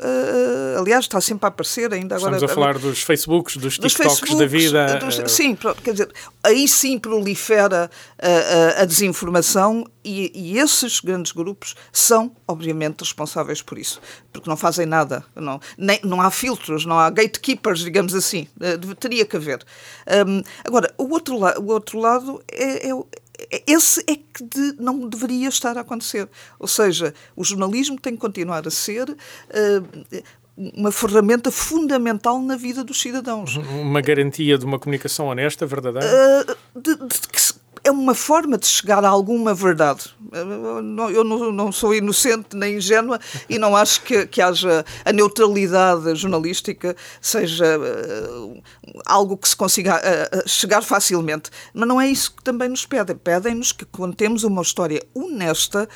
aliás, 0.77 1.05
está 1.05 1.19
sempre 1.21 1.45
a 1.45 1.49
aparecer 1.49 1.93
ainda 1.93 2.15
agora. 2.15 2.35
Estamos 2.35 2.51
a 2.51 2.55
falar 2.55 2.77
dos 2.77 3.01
Facebooks, 3.01 3.57
dos, 3.57 3.77
dos 3.77 3.93
TikToks 3.93 4.19
Facebooks, 4.19 4.39
da 4.39 4.45
vida. 4.45 4.99
Dos, 4.99 5.31
sim, 5.31 5.57
quer 5.83 5.91
dizer, 5.91 6.09
aí 6.43 6.67
sim 6.67 6.97
prolifera 6.99 7.89
a, 8.19 8.79
a, 8.79 8.81
a 8.81 8.85
desinformação 8.85 9.85
e, 10.07 10.31
e, 10.33 10.57
esses 10.57 10.99
grandes 10.99 11.31
grupos 11.31 11.75
são, 11.91 12.35
obviamente, 12.47 13.01
responsáveis 13.01 13.61
por 13.61 13.77
isso, 13.77 13.99
porque 14.31 14.49
não 14.49 14.55
fazem 14.55 14.85
nada, 14.85 15.25
não, 15.35 15.59
nem, 15.77 15.99
não 16.03 16.21
há 16.21 16.31
filtros, 16.31 16.85
não 16.85 16.97
há 16.97 17.09
gatekeepers, 17.09 17.81
digamos 17.81 18.15
assim, 18.15 18.47
uh, 18.57 18.95
teria 18.95 19.25
que 19.25 19.35
haver. 19.35 19.63
Um, 20.25 20.41
agora, 20.63 20.93
o 20.97 21.11
outro, 21.11 21.37
o 21.37 21.65
outro 21.67 21.99
lado 21.99 22.41
é, 22.49 22.89
é, 22.89 22.91
é 23.51 23.63
esse 23.67 24.01
é 24.07 24.15
que 24.15 24.43
de, 24.43 24.75
não 24.79 25.07
deveria 25.07 25.49
estar 25.49 25.77
a 25.77 25.81
acontecer. 25.81 26.29
Ou 26.57 26.67
seja, 26.67 27.13
o 27.35 27.43
jornalismo 27.43 27.99
tem 27.99 28.13
que 28.13 28.19
continuar 28.19 28.65
a 28.67 28.71
ser. 28.71 29.09
Uh, 29.09 30.23
uma 30.73 30.91
ferramenta 30.91 31.51
fundamental 31.51 32.41
na 32.41 32.55
vida 32.55 32.83
dos 32.83 32.99
cidadãos. 32.99 33.57
Uma 33.57 34.01
garantia 34.01 34.57
de 34.57 34.65
uma 34.65 34.79
comunicação 34.79 35.27
honesta, 35.27 35.67
verdadeira? 35.67 36.07
Uh, 36.07 36.81
de, 36.81 36.95
de, 36.95 37.56
é 37.87 37.91
uma 37.91 38.13
forma 38.13 38.57
de 38.57 38.67
chegar 38.67 39.03
a 39.05 39.07
alguma 39.07 39.53
verdade. 39.53 40.09
Eu 40.33 41.23
não, 41.23 41.71
sou 41.71 41.95
inocente 41.95 42.55
nem 42.55 42.75
ingênua 42.75 43.17
e 43.49 43.57
não 43.57 43.77
acho 43.77 44.01
que, 44.03 44.27
que 44.27 44.41
haja 44.41 44.85
a 45.05 45.13
neutralidade 45.13 46.13
jornalística 46.15 46.95
seja 47.21 47.79
uh, 47.79 48.61
algo 49.05 49.37
que 49.37 49.47
se 49.47 49.55
consiga 49.55 49.95
uh, 49.95 50.49
chegar 50.49 50.81
facilmente. 50.81 51.49
Mas 51.73 51.87
não 51.87 51.99
é 51.99 52.09
isso 52.09 52.35
que 52.35 52.43
também 52.43 52.67
nos 52.67 52.85
pedem. 52.85 53.15
Pedem-nos 53.15 53.71
que 53.71 53.85
contemos 53.85 54.43
uma 54.43 54.61
história 54.61 55.01
honesta 55.13 55.87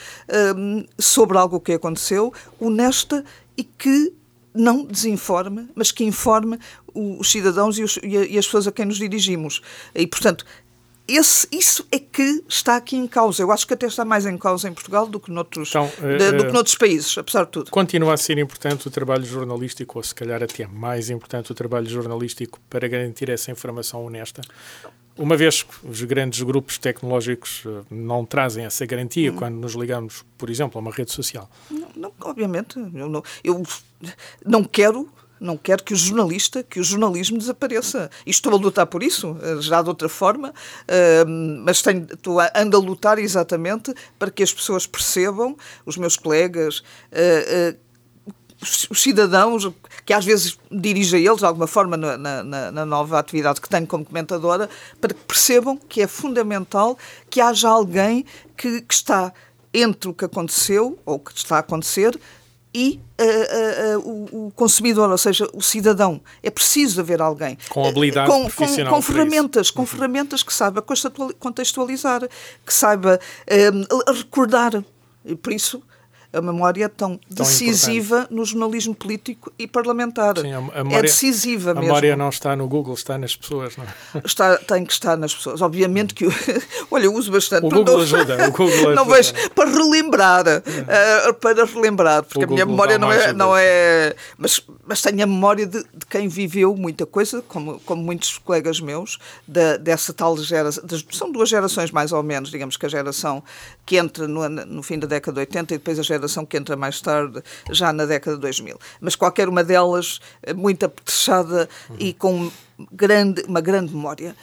sobre 0.97 1.37
algo 1.37 1.59
que 1.59 1.73
aconteceu, 1.73 2.33
honesta 2.59 3.23
e 3.57 3.63
que 3.63 4.13
não 4.53 4.85
desinforme, 4.85 5.69
mas 5.75 5.91
que 5.91 6.03
informe 6.03 6.57
os 6.93 7.31
cidadãos 7.31 7.77
e, 7.77 7.83
os, 7.83 7.99
e, 8.03 8.37
as 8.37 8.45
pessoas 8.45 8.67
a 8.67 8.71
quem 8.71 8.85
nos 8.85 8.97
dirigimos. 8.97 9.61
E, 9.95 10.05
portanto, 10.07 10.45
esse, 11.15 11.47
isso 11.51 11.85
é 11.91 11.99
que 11.99 12.43
está 12.47 12.75
aqui 12.75 12.95
em 12.95 13.07
causa. 13.07 13.43
Eu 13.43 13.51
acho 13.51 13.65
que 13.67 13.73
até 13.73 13.87
está 13.87 14.05
mais 14.05 14.25
em 14.25 14.37
causa 14.37 14.67
em 14.67 14.73
Portugal 14.73 15.07
do 15.07 15.19
que 15.19 15.31
noutros, 15.31 15.69
então, 15.69 15.85
uh, 15.85 16.17
de, 16.17 16.31
do 16.31 16.45
que 16.45 16.51
noutros 16.51 16.75
países, 16.75 17.17
apesar 17.17 17.45
de 17.45 17.51
tudo. 17.51 17.71
Continua 17.71 18.13
a 18.13 18.17
ser 18.17 18.37
importante 18.37 18.87
o 18.87 18.91
trabalho 18.91 19.25
jornalístico, 19.25 19.99
ou 19.99 20.03
se 20.03 20.13
calhar 20.13 20.41
até 20.43 20.67
mais 20.67 21.09
importante 21.09 21.51
o 21.51 21.55
trabalho 21.55 21.87
jornalístico 21.87 22.59
para 22.69 22.87
garantir 22.87 23.29
essa 23.29 23.51
informação 23.51 24.05
honesta? 24.05 24.41
Uma 25.17 25.35
vez 25.35 25.63
que 25.63 25.73
os 25.83 26.01
grandes 26.03 26.41
grupos 26.41 26.77
tecnológicos 26.77 27.63
eh, 27.65 27.83
não 27.91 28.25
trazem 28.25 28.65
essa 28.65 28.85
garantia 28.85 29.31
hum. 29.31 29.35
quando 29.35 29.55
nos 29.55 29.73
ligamos, 29.73 30.25
por 30.37 30.49
exemplo, 30.49 30.79
a 30.79 30.81
uma 30.81 30.91
rede 30.91 31.11
social. 31.11 31.49
Não, 31.69 31.89
não 31.95 32.13
obviamente. 32.21 32.79
Eu 32.79 33.09
não, 33.09 33.23
eu 33.43 33.61
não 34.45 34.63
quero 34.63 35.11
não 35.41 35.57
quero 35.57 35.83
que 35.83 35.93
o 35.93 35.97
jornalista, 35.97 36.61
que 36.61 36.79
o 36.79 36.83
jornalismo 36.83 37.37
desapareça. 37.37 38.11
E 38.25 38.29
estou 38.29 38.53
a 38.53 38.57
lutar 38.57 38.85
por 38.85 39.01
isso, 39.01 39.35
eh, 39.41 39.59
já 39.59 39.81
de 39.81 39.89
outra 39.89 40.07
forma, 40.07 40.53
eh, 40.87 41.25
mas 41.25 41.81
tenho, 41.81 42.03
estou 42.03 42.39
a, 42.39 42.51
ando 42.55 42.77
a 42.77 42.79
lutar 42.79 43.17
exatamente 43.17 43.93
para 44.19 44.29
que 44.29 44.43
as 44.43 44.53
pessoas 44.53 44.85
percebam, 44.85 45.57
os 45.83 45.97
meus 45.97 46.15
colegas, 46.15 46.83
os 48.89 49.01
cidadãos, 49.01 49.71
que 50.05 50.13
às 50.13 50.23
vezes 50.23 50.57
dirijo 50.71 51.15
a 51.15 51.19
eles 51.19 51.39
de 51.39 51.45
alguma 51.45 51.65
forma 51.65 51.97
na, 51.97 52.17
na, 52.17 52.71
na, 52.71 52.85
nova 52.85 53.17
atividade 53.17 53.59
que 53.59 53.67
tenho 53.67 53.87
como 53.87 54.05
comentadora, 54.05 54.69
para 54.99 55.13
que 55.13 55.23
percebam 55.23 55.75
que 55.75 56.01
é 56.01 56.07
fundamental 56.07 56.95
que 57.29 57.41
haja 57.41 57.67
alguém 57.67 58.23
que, 58.55 58.81
que 58.81 58.93
está 58.93 59.33
entre 59.73 60.09
o 60.09 60.13
que 60.13 60.25
aconteceu 60.25 60.99
ou 61.05 61.15
o 61.15 61.19
que 61.19 61.35
está 61.35 61.55
a 61.55 61.59
acontecer 61.59 62.19
e 62.73 62.99
uh, 63.19 63.97
uh, 63.97 63.99
uh, 63.99 64.47
o, 64.47 64.51
consumidor, 64.51 65.09
ou 65.09 65.17
seja, 65.17 65.47
o 65.53 65.61
cidadão. 65.61 66.21
É 66.41 66.49
preciso 66.49 67.01
haver 67.01 67.21
alguém 67.21 67.57
com 67.69 67.85
habilidade 67.85 68.29
com, 68.29 68.45
profissional 68.45 68.93
com, 68.93 68.99
com 68.99 69.01
ferramentas, 69.01 69.71
com 69.71 69.81
uhum. 69.81 69.85
ferramentas 69.85 70.43
que 70.43 70.53
saiba 70.53 70.83
contextualizar, 71.39 72.21
que 72.65 72.73
saiba 72.73 73.19
recordar. 74.07 74.83
E 75.25 75.35
por 75.35 75.53
isso 75.53 75.83
a 76.33 76.41
memória 76.41 76.87
tão, 76.87 77.17
tão 77.17 77.45
decisiva 77.45 78.19
importante. 78.19 78.33
no 78.33 78.45
jornalismo 78.45 78.95
político 78.95 79.51
e 79.59 79.67
parlamentar. 79.67 80.37
Sim, 80.37 80.53
a, 80.53 80.57
a 80.57 80.61
memória, 80.61 80.97
é 80.97 81.01
decisiva 81.01 81.73
mesmo. 81.73 81.79
A 81.79 81.83
memória 81.83 82.15
não 82.15 82.29
está 82.29 82.55
no 82.55 82.67
Google, 82.67 82.93
está 82.93 83.17
nas 83.17 83.35
pessoas, 83.35 83.75
não 83.75 83.83
é? 83.83 84.21
Está, 84.23 84.57
tem 84.57 84.85
que 84.85 84.93
estar 84.93 85.17
nas 85.17 85.35
pessoas. 85.35 85.61
Obviamente 85.61 86.13
que, 86.13 86.25
olha, 86.89 87.05
eu 87.05 87.13
uso 87.13 87.31
bastante. 87.31 87.65
O 87.65 87.69
Google 87.69 87.97
não, 87.97 88.03
ajuda. 88.03 88.47
O 88.47 88.51
Google 88.51 88.95
não 88.95 89.05
vejo, 89.05 89.33
para 89.53 89.69
relembrar, 89.69 90.47
é. 90.47 91.29
uh, 91.29 91.33
para 91.33 91.65
relembrar, 91.65 92.23
porque 92.23 92.39
o 92.39 92.43
a 92.43 92.47
minha 92.47 92.65
Google 92.65 92.87
memória 92.87 92.97
não 92.97 93.11
é, 93.11 93.33
não 93.33 93.57
é, 93.57 94.15
mas, 94.37 94.65
mas 94.85 95.01
tenho 95.01 95.23
a 95.23 95.27
memória 95.27 95.65
de, 95.65 95.79
de, 95.79 96.05
quem 96.09 96.29
viveu 96.29 96.75
muita 96.77 97.05
coisa, 97.05 97.41
como, 97.41 97.77
como 97.81 98.01
muitos 98.01 98.37
colegas 98.37 98.79
meus, 98.79 99.19
da, 99.45 99.75
dessa 99.75 100.13
tal 100.13 100.37
geração, 100.37 100.83
são 101.11 101.29
duas 101.29 101.49
gerações 101.49 101.91
mais 101.91 102.13
ou 102.13 102.23
menos, 102.23 102.49
digamos 102.49 102.77
que 102.77 102.85
a 102.85 102.89
geração 102.89 103.43
que 103.85 103.97
entra 103.97 104.27
no, 104.27 104.47
no 104.47 104.81
fim 104.81 104.97
da 104.97 105.07
década 105.07 105.35
de 105.35 105.39
80 105.41 105.73
e 105.73 105.77
depois 105.77 105.99
a 105.99 106.03
geração 106.03 106.20
que 106.45 106.57
entra 106.57 106.75
mais 106.75 107.01
tarde, 107.01 107.41
já 107.69 107.91
na 107.93 108.05
década 108.05 108.35
de 108.35 108.41
2000. 108.41 108.77
Mas 108.99 109.15
qualquer 109.15 109.47
uma 109.49 109.63
delas 109.63 110.19
eh, 110.43 110.53
muito 110.53 110.85
apetrechada 110.85 111.69
uhum. 111.89 111.95
e 111.99 112.13
com 112.13 112.51
grande, 112.91 113.43
uma 113.47 113.61
grande 113.61 113.93
memória. 113.93 114.35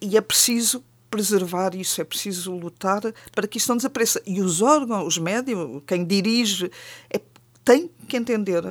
E 0.00 0.16
é 0.16 0.20
preciso 0.20 0.82
preservar 1.10 1.74
isso, 1.76 2.00
é 2.00 2.04
preciso 2.04 2.52
lutar 2.52 3.00
para 3.32 3.46
que 3.46 3.58
isso 3.58 3.68
não 3.68 3.76
desapareça. 3.76 4.20
E 4.26 4.40
os 4.40 4.60
órgãos, 4.60 5.06
os 5.06 5.18
médios, 5.18 5.82
quem 5.86 6.04
dirige, 6.04 6.70
é, 7.08 7.20
tem 7.64 7.88
que 8.08 8.16
entender 8.16 8.62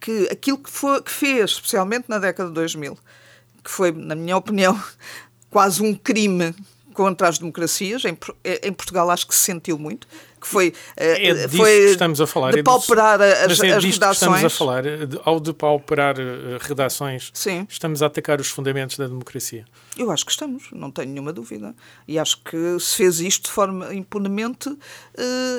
que 0.00 0.28
aquilo 0.30 0.58
que, 0.58 0.68
foi, 0.68 1.00
que 1.00 1.10
fez, 1.10 1.52
especialmente 1.52 2.06
na 2.08 2.18
década 2.18 2.48
de 2.48 2.54
2000, 2.54 2.98
que 3.62 3.70
foi, 3.70 3.92
na 3.92 4.14
minha 4.14 4.36
opinião, 4.36 4.78
quase 5.48 5.82
um 5.82 5.94
crime 5.94 6.54
contra 6.92 7.28
as 7.28 7.38
democracias, 7.38 8.04
em, 8.04 8.16
em 8.62 8.72
Portugal 8.72 9.10
acho 9.10 9.26
que 9.26 9.34
se 9.34 9.42
sentiu 9.42 9.78
muito, 9.78 10.06
que 10.44 10.48
foi, 10.50 10.74
eh, 10.96 11.30
é 11.30 11.48
foi 11.48 11.78
que 11.78 11.84
estamos 11.92 12.20
a 12.20 12.26
falar. 12.26 12.52
de 12.52 12.62
pauperar 12.62 13.20
é 13.20 13.44
as, 13.44 13.60
é 13.60 13.72
as 13.72 13.84
redações. 13.84 14.16
estamos 14.16 14.44
a 14.44 14.50
falar. 14.50 14.84
Ao 15.24 15.40
depauperar 15.40 16.16
uh, 16.18 16.58
redações, 16.60 17.30
Sim. 17.32 17.66
estamos 17.68 18.02
a 18.02 18.06
atacar 18.06 18.40
os 18.40 18.48
fundamentos 18.48 18.98
da 18.98 19.06
democracia. 19.06 19.64
Eu 19.96 20.10
acho 20.10 20.24
que 20.24 20.32
estamos, 20.32 20.64
não 20.72 20.90
tenho 20.90 21.08
nenhuma 21.08 21.32
dúvida. 21.32 21.74
E 22.06 22.18
acho 22.18 22.42
que 22.42 22.78
se 22.78 22.96
fez 22.96 23.20
isto 23.20 23.44
de 23.44 23.50
forma 23.50 23.94
impunemente 23.94 24.68
uh, 24.68 24.78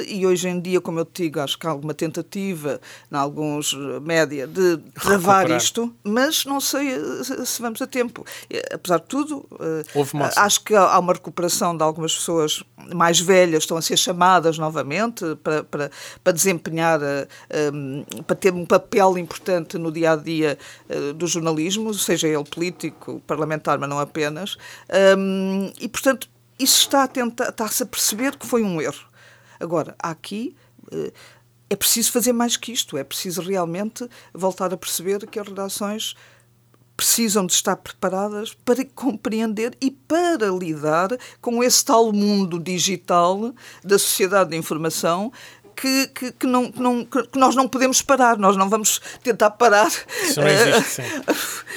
e 0.07 0.25
hoje 0.25 0.47
em 0.47 0.59
dia, 0.61 0.79
como 0.79 0.99
eu 0.99 1.05
te 1.05 1.23
digo, 1.23 1.39
acho 1.39 1.57
que 1.57 1.65
há 1.65 1.71
alguma 1.71 1.93
tentativa, 1.93 2.79
em 3.11 3.15
alguns 3.15 3.73
média, 4.03 4.45
de 4.45 4.77
travar 5.01 5.49
isto, 5.49 5.93
mas 6.03 6.45
não 6.45 6.61
sei 6.61 6.91
se 7.43 7.61
vamos 7.61 7.81
a 7.81 7.87
tempo. 7.87 8.23
Apesar 8.71 8.99
de 8.99 9.05
tudo, 9.05 9.47
acho 10.35 10.63
que 10.63 10.75
há 10.75 10.99
uma 10.99 11.13
recuperação 11.13 11.75
de 11.75 11.83
algumas 11.83 12.13
pessoas 12.13 12.63
mais 12.93 13.19
velhas, 13.19 13.63
estão 13.63 13.77
a 13.77 13.81
ser 13.81 13.97
chamadas 13.97 14.59
novamente 14.59 14.74
novamente 14.75 15.35
para, 15.37 15.63
para, 15.63 15.91
para 16.23 16.33
desempenhar, 16.33 16.99
eh, 17.01 17.27
um, 17.73 18.03
para 18.23 18.35
ter 18.35 18.53
um 18.53 18.65
papel 18.65 19.17
importante 19.17 19.77
no 19.77 19.91
dia 19.91 20.11
a 20.11 20.15
dia 20.15 20.57
uh, 20.89 21.13
do 21.13 21.25
jornalismo, 21.25 21.93
seja 21.93 22.27
ele 22.27 22.43
político, 22.43 23.21
parlamentar, 23.25 23.79
mas 23.79 23.89
não 23.89 23.99
apenas. 23.99 24.57
Um, 25.17 25.71
e, 25.79 25.87
portanto, 25.87 26.29
isso 26.59 26.81
está 26.81 27.03
a 27.03 27.07
tentar, 27.07 27.49
está-se 27.49 27.83
a 27.83 27.85
perceber 27.85 28.35
que 28.35 28.45
foi 28.45 28.61
um 28.63 28.81
erro. 28.81 29.05
Agora, 29.59 29.95
aqui. 29.99 30.55
Uh, 30.91 31.11
é 31.67 31.75
preciso 31.75 32.11
fazer 32.11 32.31
mais 32.31 32.55
que 32.55 32.71
isto, 32.71 32.95
é 32.95 33.03
preciso 33.03 33.41
realmente 33.41 34.07
voltar 34.31 34.71
a 34.71 34.77
perceber 34.77 35.25
que 35.25 35.39
as 35.39 35.47
redações 35.47 36.13
precisam 36.95 37.45
de 37.45 37.53
estar 37.53 37.75
preparadas 37.75 38.53
para 38.65 38.85
compreender 38.85 39.75
e 39.81 39.91
para 39.91 40.47
lidar 40.47 41.09
com 41.41 41.63
esse 41.63 41.83
tal 41.83 42.11
mundo 42.11 42.59
digital 42.59 43.53
da 43.83 43.99
sociedade 43.99 44.51
de 44.51 44.57
informação 44.57 45.31
que, 45.75 46.07
que, 46.07 46.31
que, 46.31 46.47
não, 46.47 46.71
não, 46.75 47.05
que 47.05 47.37
nós 47.37 47.53
não 47.53 47.67
podemos 47.67 48.01
parar, 48.01 48.37
nós 48.37 48.55
não 48.55 48.69
vamos 48.69 49.01
tentar 49.21 49.51
parar 49.51 49.87
existe, 49.87 51.01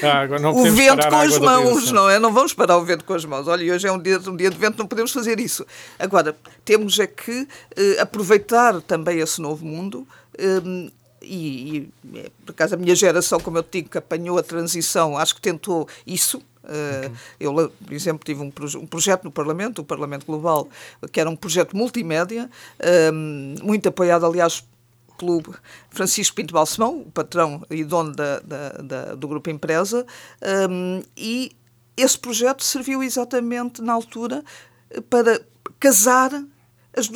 não 0.41 0.55
o 0.55 0.71
vento 0.71 1.09
com 1.09 1.17
as 1.17 1.39
mãos, 1.39 1.91
não 1.91 2.09
é? 2.09 2.19
Não 2.19 2.33
vamos 2.33 2.55
parar 2.55 2.79
o 2.79 2.85
vento 2.85 3.05
com 3.05 3.15
as 3.15 3.25
mãos. 3.25 3.49
Olha, 3.49 3.75
hoje 3.75 3.89
é 3.89 3.93
um 3.93 4.01
dia, 4.01 4.21
um 4.27 4.37
dia 4.37 4.51
de 4.51 4.57
vento, 4.57 4.79
não 4.79 4.87
podemos 4.87 5.11
fazer 5.13 5.41
isso. 5.41 5.67
Agora, 5.99 6.37
temos 6.65 6.99
é 7.01 7.07
que 7.07 7.49
eh, 7.77 8.01
aproveitar 8.01 8.81
também 8.83 9.19
esse 9.19 9.41
novo 9.41 9.67
mundo 9.67 10.07
eh, 10.39 10.91
e, 11.29 11.91
e, 12.15 12.19
é, 12.19 12.31
por 12.45 12.53
acaso 12.53 12.75
a 12.75 12.79
minha 12.79 12.95
geração, 12.95 13.39
como 13.39 13.59
eu 13.59 13.63
te 13.63 13.79
digo, 13.79 13.91
que 13.91 13.99
apanhou 13.99 14.39
a 14.39 14.43
transição, 14.43 15.17
acho 15.17 15.35
que 15.35 15.41
tentou 15.41 15.89
isso. 16.07 16.39
Uh, 16.65 17.15
eu, 17.41 17.55
por 17.55 17.93
exemplo, 17.93 18.25
tive 18.25 18.43
um, 18.43 18.51
proje 18.51 18.77
um, 18.77 18.87
projeto 18.87 19.25
no 19.25 19.31
Parlamento, 19.31 19.81
o 19.81 19.85
Parlamento 19.85 20.27
Global, 20.27 20.69
que 21.11 21.21
era 21.21 21.29
um 21.29 21.37
projeto 21.37 21.77
multimédia, 21.77 22.51
um, 23.13 23.55
muito 23.63 23.89
apoiado, 23.89 24.27
aliás, 24.27 24.65
pelo 25.17 25.43
Francisco 25.91 26.37
Pinto 26.37 26.55
Balsemão, 26.55 27.05
patrão 27.13 27.63
e 27.71 27.85
dono 27.85 28.13
da, 28.15 28.41
da, 28.41 28.69
da, 28.71 29.15
do 29.15 29.27
Grupo 29.29 29.51
Empresa, 29.51 30.07
um, 30.71 31.03
e 31.17 31.53
esse 31.97 32.19
projeto 32.19 32.63
serviu 32.63 33.03
exatamente 33.03 33.83
na 33.83 33.93
altura 33.93 34.45
para 35.11 35.41
casar 35.81 36.33
as, 36.97 37.11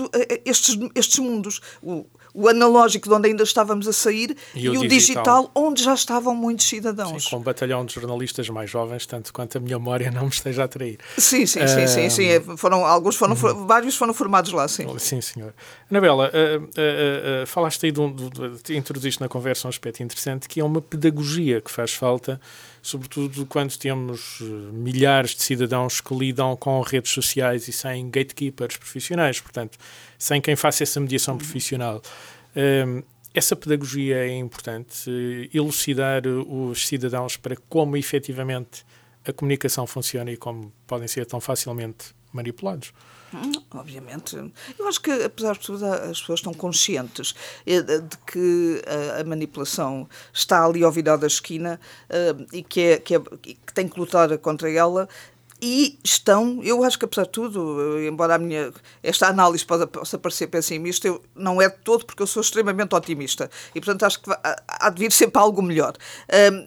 estes, 0.45 0.79
estes 0.95 1.19
mundos. 1.19 1.61
O, 1.83 2.07
o 2.35 2.49
analógico 2.49 3.09
de 3.09 3.15
onde 3.15 3.29
ainda 3.29 3.43
estávamos 3.43 3.87
a 3.87 3.93
sair 3.93 4.37
e, 4.55 4.65
e 4.65 4.69
o, 4.69 4.73
digital. 4.89 4.89
digital. 4.89 5.51
onde 5.55 5.83
já 5.83 5.95
estavam 5.95 6.35
muitos 6.35 6.67
cidadãos. 6.67 7.25
Sim, 7.25 7.31
com 7.31 7.37
um 7.37 7.43
batalhão 7.43 7.85
de 7.85 7.95
jornalistas 7.95 8.49
mais 8.49 8.71
jovens, 8.71 9.07
tanto 9.07 9.33
quanto 9.33 9.59
a 9.59 9.61
minha 9.61 9.79
memória 9.79 10.11
não 10.11 10.23
me 10.25 10.31
esteja 10.31 10.65
a 10.65 10.69
trair. 10.69 10.99
Sim, 11.19 11.47
sim, 11.47 11.67
sim, 11.67 11.87
sim, 11.87 12.11
sim. 12.11 12.27
É, 12.27 12.41
foram, 12.57 12.85
alguns 12.85 13.17
foram, 13.17 13.35
uhum. 13.35 13.67
vários 13.67 13.97
foram 13.97 14.15
formados 14.15 14.53
lá, 14.53 14.67
sim. 14.69 14.87
Sim, 14.99 15.21
senhor. 15.21 15.55
Anabela, 15.91 16.31
uh, 16.31 16.63
uh, 16.63 17.43
uh, 17.43 17.47
falaste 17.47 17.87
aí 17.87 17.93
de 17.93 18.01
um, 18.01 18.15
de, 18.15 18.29
de, 18.63 18.77
introduziste 18.77 19.21
na 19.21 19.29
conversa 19.29 19.67
um 19.67 19.71
aspecto 19.71 20.03
interessante 20.03 20.49
que 20.49 20.61
é 20.61 20.65
uma 20.65 20.81
pedagogia 20.81 21.61
que 21.61 21.71
faz 21.71 21.93
falta 21.93 22.41
sobretudo 22.83 23.47
quando 23.47 23.77
temos 23.79 24.41
milhares 24.73 25.35
de 25.37 25.43
cidadãos 25.43 26.01
que 26.01 26.13
lidam 26.15 26.57
com 26.57 26.81
redes 26.81 27.13
sociais 27.13 27.69
e 27.69 27.73
sem 27.73 28.11
gatekeepers 28.11 28.77
profissionais, 28.77 29.41
portanto, 29.41 29.79
sem 30.19 30.41
quem 30.41 30.57
faça 30.57 30.83
essa 30.83 30.99
mediação 30.99 31.39
profissional. 31.39 32.03
Um, 32.57 33.03
essa 33.35 33.57
pedagogia 33.57 34.17
é 34.17 34.37
importante, 34.37 35.11
elucidar 35.55 36.27
os 36.27 36.87
cidadãos 36.87 37.37
para 37.37 37.57
como 37.69 37.97
efetivamente 37.97 38.85
a 39.27 39.33
comunicação 39.33 39.87
funciona 39.87 40.31
e 40.31 40.37
como 40.37 40.71
podem 40.87 41.09
ser 41.09 41.25
tão 41.25 41.41
facilmente 41.41 42.15
manipulados. 42.33 42.93
Obviamente. 43.71 44.37
Eu 44.79 44.89
acho 44.89 45.01
que, 45.01 45.11
apesar 45.11 45.55
de 45.55 45.61
tudo, 45.61 45.85
as 45.85 46.21
pessoas 46.21 46.41
estão 46.41 46.53
conscientes 46.53 47.35
eh, 47.67 47.81
de 47.81 48.19
que 48.27 48.83
a 49.19 49.25
manipulação 49.25 50.09
está 50.33 50.65
ali 50.65 50.85
ao 50.85 50.93
virar 50.93 51.17
da 51.17 51.27
esquina 51.27 51.81
eh, 52.09 52.35
e 52.53 52.63
que, 52.63 52.81
é, 52.81 52.99
que, 52.99 53.15
é, 53.15 53.21
que 53.21 53.75
tem 53.75 53.89
que 53.89 53.99
lutar 53.99 54.37
contra 54.39 54.71
ela 54.71 55.09
e 55.65 55.97
estão, 56.03 56.61
eu 56.65 56.83
acho 56.83 56.99
que 56.99 57.05
apesar 57.05 57.23
de 57.23 57.29
tudo, 57.29 58.01
embora 58.01 58.35
a 58.35 58.39
minha, 58.39 58.73
esta 59.01 59.29
análise 59.29 59.65
possa, 59.65 60.19
parecer 60.19 60.49
pessimista, 60.49 61.07
eu, 61.07 61.23
não 61.37 61.63
é 61.63 61.69
de 61.69 61.77
todo 61.85 62.05
porque 62.05 62.21
eu 62.21 62.27
sou 62.27 62.41
extremamente 62.41 62.93
otimista 62.97 63.49
e 63.73 63.81
portanto 63.81 64.03
acho 64.03 64.21
que 64.21 64.31
há 64.67 64.91
de 64.91 64.99
vir 64.99 65.13
sempre 65.13 65.41
algo 65.41 65.63
melhor. 65.63 65.95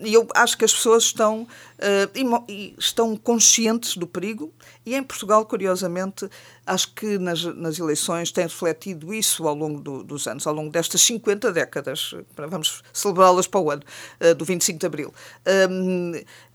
E 0.02 0.14
eu 0.14 0.26
acho 0.34 0.58
que 0.58 0.64
as 0.64 0.74
pessoas 0.74 1.04
estão, 1.04 1.42
uh, 1.42 2.48
e, 2.48 2.74
estão 2.80 3.18
conscientes 3.18 3.98
do 3.98 4.08
perigo 4.08 4.54
e 4.86 4.96
em 4.96 5.04
Portugal, 5.04 5.46
curiosamente, 5.46 6.30
acho 6.66 6.94
que 6.94 7.18
nas, 7.18 7.44
nas 7.44 7.78
eleições 7.78 8.32
tem 8.32 8.46
refletido 8.46 9.14
isso 9.14 9.48
ao 9.48 9.56
longo 9.56 9.80
do, 9.80 10.04
dos 10.04 10.28
anos, 10.28 10.48
ao 10.48 10.54
longo 10.54 10.72
destas 10.72 11.02
50 11.02 11.52
décadas, 11.52 12.14
vamos 12.50 12.82
celebrá-las 12.92 13.48
para 13.48 13.60
o 13.60 13.72
ano, 13.72 13.84
uh, 14.22 14.34
do 14.34 14.44
25 14.44 14.80
de 14.80 14.86
Abril. 14.86 15.14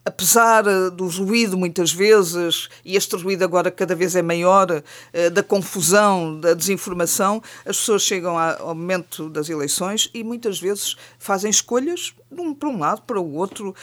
Apesar 0.02 0.66
eh, 0.66 0.88
do 0.88 1.08
ruído 1.08 1.58
muitas 1.58 1.92
vezes, 1.92 2.70
e 2.82 2.96
este 2.96 3.14
ruído 3.16 3.44
agora 3.44 3.70
cada 3.70 3.94
vez 3.94 4.16
é 4.16 4.22
maior, 4.22 4.82
eh, 5.12 5.28
da 5.28 5.42
confusão, 5.42 6.40
da 6.40 6.54
desinformação, 6.54 7.42
as 7.66 7.76
pessoas 7.76 8.02
chegam 8.02 8.38
ao 8.38 8.74
momento 8.74 9.28
das 9.28 9.50
eleições 9.50 10.10
e 10.14 10.24
muitas 10.24 10.58
vezes 10.58 10.96
fazem 11.18 11.50
escolhas 11.50 12.14
para 12.58 12.68
um 12.70 12.78
lado, 12.78 13.02
para 13.02 13.20
o 13.20 13.34
outro, 13.34 13.74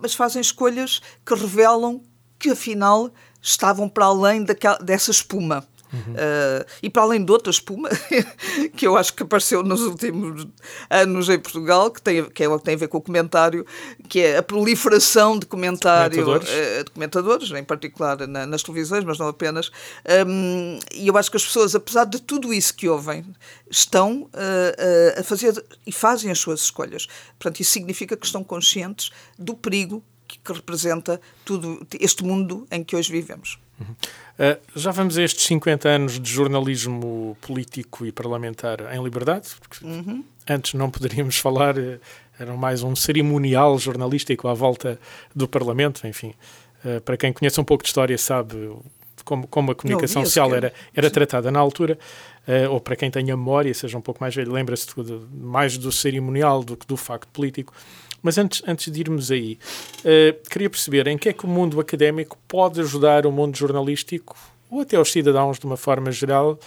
mas 0.00 0.14
fazem 0.14 0.40
escolhas 0.40 1.02
que 1.26 1.34
revelam 1.34 2.02
que 2.38 2.50
afinal 2.50 3.10
estavam 3.40 3.88
para 3.88 4.06
além 4.06 4.44
daquela, 4.44 4.78
dessa 4.78 5.10
espuma. 5.10 5.66
Uhum. 5.92 6.12
Uh, 6.12 6.66
e 6.82 6.90
para 6.90 7.02
além 7.02 7.24
de 7.24 7.32
outra 7.32 7.50
espuma, 7.50 7.88
que 8.76 8.86
eu 8.86 8.96
acho 8.96 9.14
que 9.14 9.22
apareceu 9.22 9.62
nos 9.62 9.80
últimos 9.80 10.46
anos 10.90 11.28
em 11.28 11.38
Portugal, 11.38 11.90
que 11.90 12.02
tem, 12.02 12.24
que, 12.24 12.44
é, 12.44 12.48
que 12.48 12.64
tem 12.64 12.74
a 12.74 12.78
ver 12.78 12.88
com 12.88 12.98
o 12.98 13.00
comentário, 13.00 13.64
que 14.08 14.20
é 14.20 14.36
a 14.36 14.42
proliferação 14.42 15.38
de 15.38 15.46
comentário 15.46 16.22
comentadores, 16.22 16.48
uh, 16.50 16.84
de 16.84 16.90
comentadores 16.90 17.50
em 17.52 17.64
particular 17.64 18.26
na, 18.26 18.46
nas 18.46 18.62
televisões, 18.62 19.04
mas 19.04 19.18
não 19.18 19.28
apenas. 19.28 19.70
Um, 20.26 20.78
e 20.92 21.08
eu 21.08 21.16
acho 21.16 21.30
que 21.30 21.36
as 21.36 21.44
pessoas, 21.44 21.74
apesar 21.74 22.04
de 22.04 22.20
tudo 22.20 22.52
isso 22.52 22.74
que 22.74 22.88
ouvem, 22.88 23.24
estão 23.70 24.22
uh, 24.24 25.20
a 25.20 25.22
fazer 25.22 25.64
e 25.86 25.92
fazem 25.92 26.30
as 26.30 26.38
suas 26.38 26.60
escolhas. 26.60 27.06
Portanto, 27.38 27.60
isso 27.60 27.72
significa 27.72 28.16
que 28.16 28.26
estão 28.26 28.44
conscientes 28.44 29.10
do 29.38 29.54
perigo 29.54 30.04
que, 30.48 30.58
representa 30.58 31.20
tudo 31.44 31.86
este 32.00 32.24
mundo 32.24 32.66
em 32.70 32.82
que 32.82 32.96
hoje 32.96 33.12
vivemos. 33.12 33.58
Uhum. 33.80 33.86
Uh, 33.86 34.58
já 34.74 34.90
vamos 34.90 35.16
a 35.18 35.22
estes 35.22 35.44
50 35.46 35.88
anos 35.88 36.20
de 36.20 36.30
jornalismo 36.30 37.36
político 37.40 38.04
e 38.06 38.12
parlamentar 38.12 38.78
em 38.94 39.02
liberdade, 39.02 39.48
porque 39.60 39.84
uhum. 39.84 40.24
antes 40.48 40.74
não 40.74 40.90
poderíamos 40.90 41.38
falar, 41.38 41.76
uh, 41.76 42.00
era 42.38 42.56
mais 42.56 42.82
um 42.82 42.94
cerimonial 42.94 43.78
jornalístico 43.78 44.48
à 44.48 44.54
volta 44.54 44.98
do 45.34 45.48
Parlamento, 45.48 46.06
enfim. 46.06 46.34
Uh, 46.84 47.00
para 47.00 47.16
quem 47.16 47.32
conhece 47.32 47.60
um 47.60 47.64
pouco 47.64 47.82
de 47.82 47.88
história 47.88 48.16
sabe 48.16 48.76
como, 49.24 49.46
como 49.46 49.72
a 49.72 49.74
comunicação 49.74 50.24
social 50.24 50.54
era, 50.54 50.72
era 50.94 51.10
tratada 51.10 51.50
na 51.50 51.58
altura, 51.58 51.98
ou 52.70 52.80
para 52.80 52.96
quem 52.96 53.10
tenha 53.10 53.36
memória, 53.36 53.74
seja 53.74 53.98
um 53.98 54.00
pouco 54.00 54.22
mais 54.22 54.34
velho, 54.34 54.50
lembra-se 54.50 54.86
mais 55.30 55.76
do 55.76 55.92
cerimonial 55.92 56.64
do 56.64 56.78
que 56.78 56.86
do 56.86 56.96
facto 56.96 57.28
político. 57.28 57.74
Mas 58.22 58.38
antes, 58.38 58.62
antes 58.66 58.92
de 58.92 59.00
irmos 59.00 59.30
aí, 59.30 59.58
uh, 60.00 60.48
queria 60.50 60.68
perceber 60.68 61.06
em 61.06 61.16
que 61.16 61.28
é 61.28 61.32
que 61.32 61.44
o 61.44 61.48
mundo 61.48 61.80
académico 61.80 62.36
pode 62.48 62.80
ajudar 62.80 63.26
o 63.26 63.32
mundo 63.32 63.56
jornalístico, 63.56 64.36
ou 64.70 64.80
até 64.80 64.98
os 64.98 65.10
cidadãos 65.10 65.58
de 65.58 65.66
uma 65.66 65.76
forma 65.76 66.10
geral, 66.10 66.58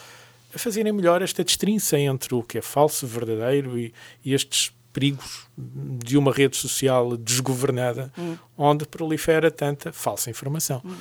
a 0.54 0.58
fazerem 0.58 0.92
melhor 0.92 1.22
esta 1.22 1.44
distinção 1.44 2.00
entre 2.00 2.34
o 2.34 2.44
que 2.44 2.58
é 2.58 2.62
falso, 2.62 3.08
verdadeiro 3.08 3.78
e, 3.78 3.94
e 4.24 4.34
estes 4.34 4.74
perigos 4.92 5.48
de 5.58 6.18
uma 6.18 6.34
rede 6.34 6.58
social 6.58 7.16
desgovernada, 7.16 8.12
hum. 8.18 8.38
onde 8.58 8.86
prolifera 8.86 9.50
tanta 9.50 9.92
falsa 9.92 10.30
informação. 10.30 10.82
Hum. 10.84 10.96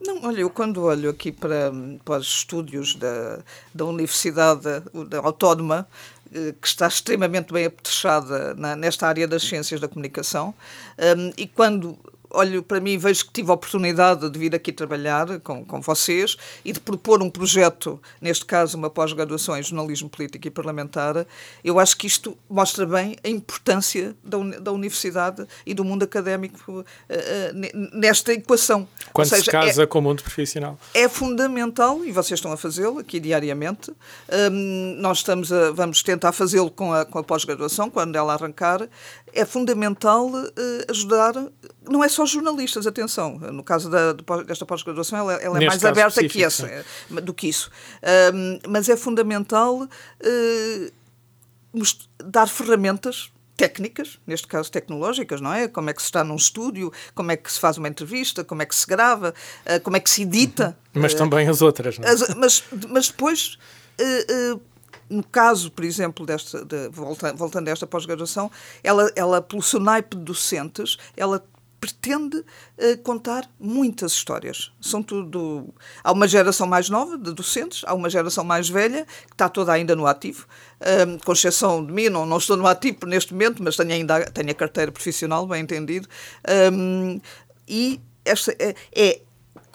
Não, 0.00 0.22
olha, 0.24 0.40
eu 0.40 0.50
quando 0.50 0.82
olho 0.82 1.08
aqui 1.08 1.32
para, 1.32 1.72
para 2.04 2.20
os 2.20 2.26
estúdios 2.26 2.94
da, 2.94 3.42
da 3.72 3.86
Universidade 3.86 4.60
da 5.08 5.20
Autónoma, 5.20 5.88
que 6.60 6.66
está 6.66 6.88
extremamente 6.88 7.52
bem 7.52 7.66
apetrechada 7.66 8.54
nesta 8.76 9.06
área 9.06 9.28
das 9.28 9.42
ciências 9.42 9.80
da 9.80 9.88
comunicação, 9.88 10.54
e 11.36 11.46
quando 11.46 11.98
olho 12.34 12.62
para 12.62 12.80
mim 12.80 12.92
e 12.92 12.98
vejo 12.98 13.26
que 13.26 13.32
tive 13.32 13.50
a 13.50 13.54
oportunidade 13.54 14.28
de 14.28 14.38
vir 14.38 14.54
aqui 14.54 14.72
trabalhar 14.72 15.40
com, 15.40 15.64
com 15.64 15.80
vocês 15.80 16.36
e 16.64 16.72
de 16.72 16.80
propor 16.80 17.22
um 17.22 17.30
projeto, 17.30 18.00
neste 18.20 18.44
caso 18.44 18.76
uma 18.76 18.90
pós-graduação 18.90 19.56
em 19.56 19.62
jornalismo 19.62 20.08
político 20.08 20.46
e 20.46 20.50
parlamentar, 20.50 21.26
eu 21.62 21.78
acho 21.78 21.96
que 21.96 22.06
isto 22.06 22.36
mostra 22.48 22.86
bem 22.86 23.16
a 23.24 23.28
importância 23.28 24.14
da, 24.22 24.38
da 24.60 24.72
universidade 24.72 25.46
e 25.64 25.74
do 25.74 25.84
mundo 25.84 26.02
académico 26.02 26.72
uh, 26.72 26.82
uh, 26.82 27.98
nesta 27.98 28.32
equação. 28.32 28.86
Quando 29.12 29.28
seja, 29.28 29.44
se 29.44 29.50
casa 29.50 29.82
é, 29.82 29.86
com 29.86 29.98
o 29.98 30.02
mundo 30.02 30.22
profissional. 30.22 30.78
É 30.92 31.08
fundamental, 31.08 32.04
e 32.04 32.12
vocês 32.12 32.38
estão 32.38 32.52
a 32.52 32.56
fazê-lo 32.56 32.98
aqui 32.98 33.20
diariamente, 33.20 33.92
um, 34.50 34.96
nós 34.98 35.18
estamos 35.18 35.52
a, 35.52 35.70
vamos 35.70 36.02
tentar 36.02 36.32
fazê-lo 36.32 36.70
com 36.70 36.92
a, 36.92 37.04
com 37.04 37.18
a 37.18 37.24
pós-graduação, 37.24 37.90
quando 37.90 38.16
ela 38.16 38.34
arrancar, 38.34 38.88
é 39.32 39.44
fundamental 39.44 40.28
uh, 40.28 40.52
ajudar, 40.88 41.34
não 41.88 42.02
é 42.02 42.08
só 42.08 42.24
jornalistas, 42.26 42.86
atenção, 42.86 43.38
no 43.38 43.62
caso 43.62 43.90
da, 43.90 44.12
desta 44.46 44.64
pós-graduação 44.64 45.18
ela, 45.18 45.34
ela 45.34 45.62
é 45.62 45.66
mais 45.66 45.84
aberta 45.84 46.26
que 46.26 46.42
essa, 46.42 46.84
do 47.22 47.32
que 47.34 47.48
isso, 47.48 47.70
uh, 48.02 48.68
mas 48.68 48.88
é 48.88 48.96
fundamental 48.96 49.82
uh, 49.82 50.92
dar 52.24 52.46
ferramentas 52.46 53.30
técnicas, 53.56 54.18
neste 54.26 54.46
caso 54.46 54.70
tecnológicas, 54.70 55.40
não 55.40 55.52
é? 55.52 55.68
Como 55.68 55.88
é 55.88 55.92
que 55.92 56.02
se 56.02 56.06
está 56.06 56.24
num 56.24 56.36
estúdio, 56.36 56.92
como 57.14 57.30
é 57.30 57.36
que 57.36 57.52
se 57.52 57.60
faz 57.60 57.78
uma 57.78 57.88
entrevista, 57.88 58.42
como 58.42 58.62
é 58.62 58.66
que 58.66 58.74
se 58.74 58.86
grava, 58.86 59.32
uh, 59.64 59.80
como 59.80 59.96
é 59.96 60.00
que 60.00 60.10
se 60.10 60.22
edita. 60.22 60.76
Uhum. 60.94 61.02
Mas 61.02 61.14
também 61.14 61.48
as 61.48 61.62
outras, 61.62 61.98
não 61.98 62.08
é? 62.08 62.10
As, 62.10 62.34
mas, 62.34 62.64
mas 62.88 63.08
depois 63.08 63.58
uh, 64.00 64.54
uh, 64.56 64.60
no 65.08 65.22
caso, 65.22 65.70
por 65.70 65.84
exemplo, 65.84 66.26
desta, 66.26 66.64
de, 66.64 66.88
voltando, 66.88 67.36
voltando 67.36 67.68
a 67.68 67.70
esta 67.70 67.86
pós-graduação, 67.86 68.50
ela, 68.82 69.10
ela, 69.14 69.42
pelo 69.42 69.62
seu 69.62 69.78
naipe 69.78 70.16
de 70.16 70.22
docentes, 70.22 70.96
ela 71.16 71.44
pretende 71.84 72.38
uh, 72.38 72.98
contar 73.02 73.46
muitas 73.60 74.12
histórias. 74.12 74.72
São 74.80 75.02
tudo. 75.02 75.74
Há 76.02 76.12
uma 76.12 76.26
geração 76.26 76.66
mais 76.66 76.88
nova 76.88 77.18
de 77.18 77.32
docentes, 77.34 77.82
há 77.86 77.92
uma 77.92 78.08
geração 78.08 78.42
mais 78.42 78.68
velha, 78.68 79.04
que 79.26 79.34
está 79.34 79.50
toda 79.50 79.70
ainda 79.70 79.94
no 79.94 80.06
ativo, 80.06 80.46
um, 80.80 81.18
com 81.18 81.32
exceção 81.32 81.84
de 81.84 81.92
mim, 81.92 82.08
não, 82.08 82.24
não 82.24 82.38
estou 82.38 82.56
no 82.56 82.66
ativo 82.66 83.06
neste 83.06 83.34
momento, 83.34 83.62
mas 83.62 83.76
tenho 83.76 83.92
ainda 83.92 84.24
tenho 84.30 84.50
a 84.50 84.54
carteira 84.54 84.90
profissional, 84.90 85.46
bem 85.46 85.62
entendido. 85.62 86.08
Um, 86.72 87.20
e 87.68 88.00
esta 88.24 88.52
é, 88.58 88.74
é 88.94 89.20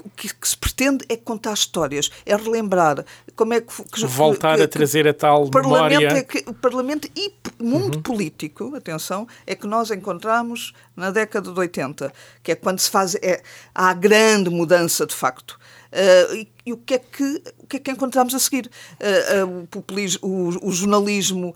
o 0.05 0.09
que, 0.09 0.33
que, 0.33 0.47
se 0.47 0.57
pretende 0.57 1.05
é 1.09 1.15
contar 1.15 1.53
histórias, 1.53 2.09
é 2.25 2.35
relembrar 2.35 3.05
como 3.35 3.53
é 3.53 3.61
que. 3.61 3.83
que 3.83 4.05
Voltar 4.05 4.57
que, 4.57 4.63
a 4.63 4.67
trazer 4.67 5.07
a 5.07 5.13
tal 5.13 5.49
parlamento 5.49 5.99
memória. 5.99 6.17
É 6.17 6.23
que, 6.23 6.43
o 6.49 6.53
Parlamento 6.53 7.09
e 7.15 7.33
mundo 7.59 7.95
uhum. 7.95 8.01
político, 8.01 8.75
atenção, 8.75 9.27
é 9.45 9.55
que 9.55 9.67
nós 9.67 9.91
encontramos 9.91 10.73
na 10.95 11.11
década 11.11 11.51
de 11.51 11.59
80, 11.59 12.13
que 12.43 12.51
é 12.51 12.55
quando 12.55 12.79
se 12.79 12.89
faz. 12.89 13.15
É, 13.15 13.41
há 13.73 13.89
a 13.89 13.93
grande 13.93 14.49
mudança 14.49 15.05
de 15.05 15.15
facto. 15.15 15.59
Uh, 15.91 16.35
e, 16.35 16.51
e, 16.67 16.73
o 16.73 16.77
que 16.77 16.93
é 16.93 16.99
que 16.99 17.43
o 17.57 17.65
que 17.65 17.77
é 17.77 17.79
que 17.79 17.91
encontramos 17.91 18.35
a 18.35 18.39
seguir? 18.39 18.69
Uh, 18.99 19.67
uh, 19.75 20.17
o, 20.21 20.27
o, 20.27 20.69
o 20.69 20.71
jornalismo 20.71 21.55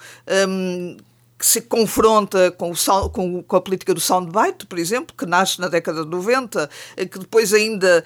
um, 0.49 0.97
que 1.43 1.47
se 1.49 1.59
confronta 1.59 2.51
com, 2.51 2.71
o, 2.71 3.09
com, 3.09 3.43
com, 3.43 3.55
a 3.57 3.59
política 3.59 3.93
do 3.93 3.99
soundbite, 3.99 4.65
por 4.65 4.79
exemplo, 4.79 5.13
que 5.13 5.25
nasce 5.25 5.59
na 5.59 5.67
década 5.67 6.05
de 6.05 6.09
90, 6.09 6.69
eh, 6.95 7.05
que 7.05 7.19
depois 7.19 7.53
ainda 7.53 8.01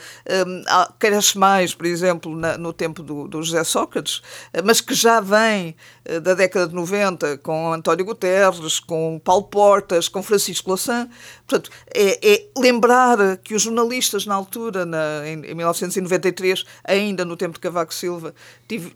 um, 0.48 0.64
cresce 0.98 1.38
mais, 1.38 1.72
por 1.72 1.86
exemplo, 1.86 2.36
na, 2.36 2.58
no 2.58 2.74
tempo 2.74 3.04
do, 3.04 3.28
do, 3.28 3.44
José 3.44 3.64
Sócrates, 3.64 4.24
eh, 4.52 4.64
mas 4.64 4.82
que 4.82 4.96
já 4.96 5.22
vem 5.22 5.76
uh, 6.10 6.20
da 6.20 6.34
década 6.34 6.68
de 6.68 6.74
90 6.74 7.38
com 7.38 7.72
António 7.72 8.06
Guterres, 8.06 8.80
com 8.80 9.22
Paulo 9.24 9.44
Portas, 9.44 10.10
com 10.10 10.24
Francisco 10.24 10.70
Louçã. 10.70 11.08
Portanto, 11.46 11.70
é, 11.94 12.28
é 12.28 12.48
lembrar 12.58 13.38
que 13.44 13.54
os 13.54 13.62
jornalistas 13.62 14.26
na 14.26 14.34
altura, 14.34 14.84
na, 14.84 15.28
em, 15.28 15.46
em 15.46 15.54
1993, 15.54 16.66
ainda 16.84 17.24
no 17.24 17.38
tempo 17.38 17.54
de 17.54 17.60
Cavaco 17.60 17.94
Silva, 17.94 18.34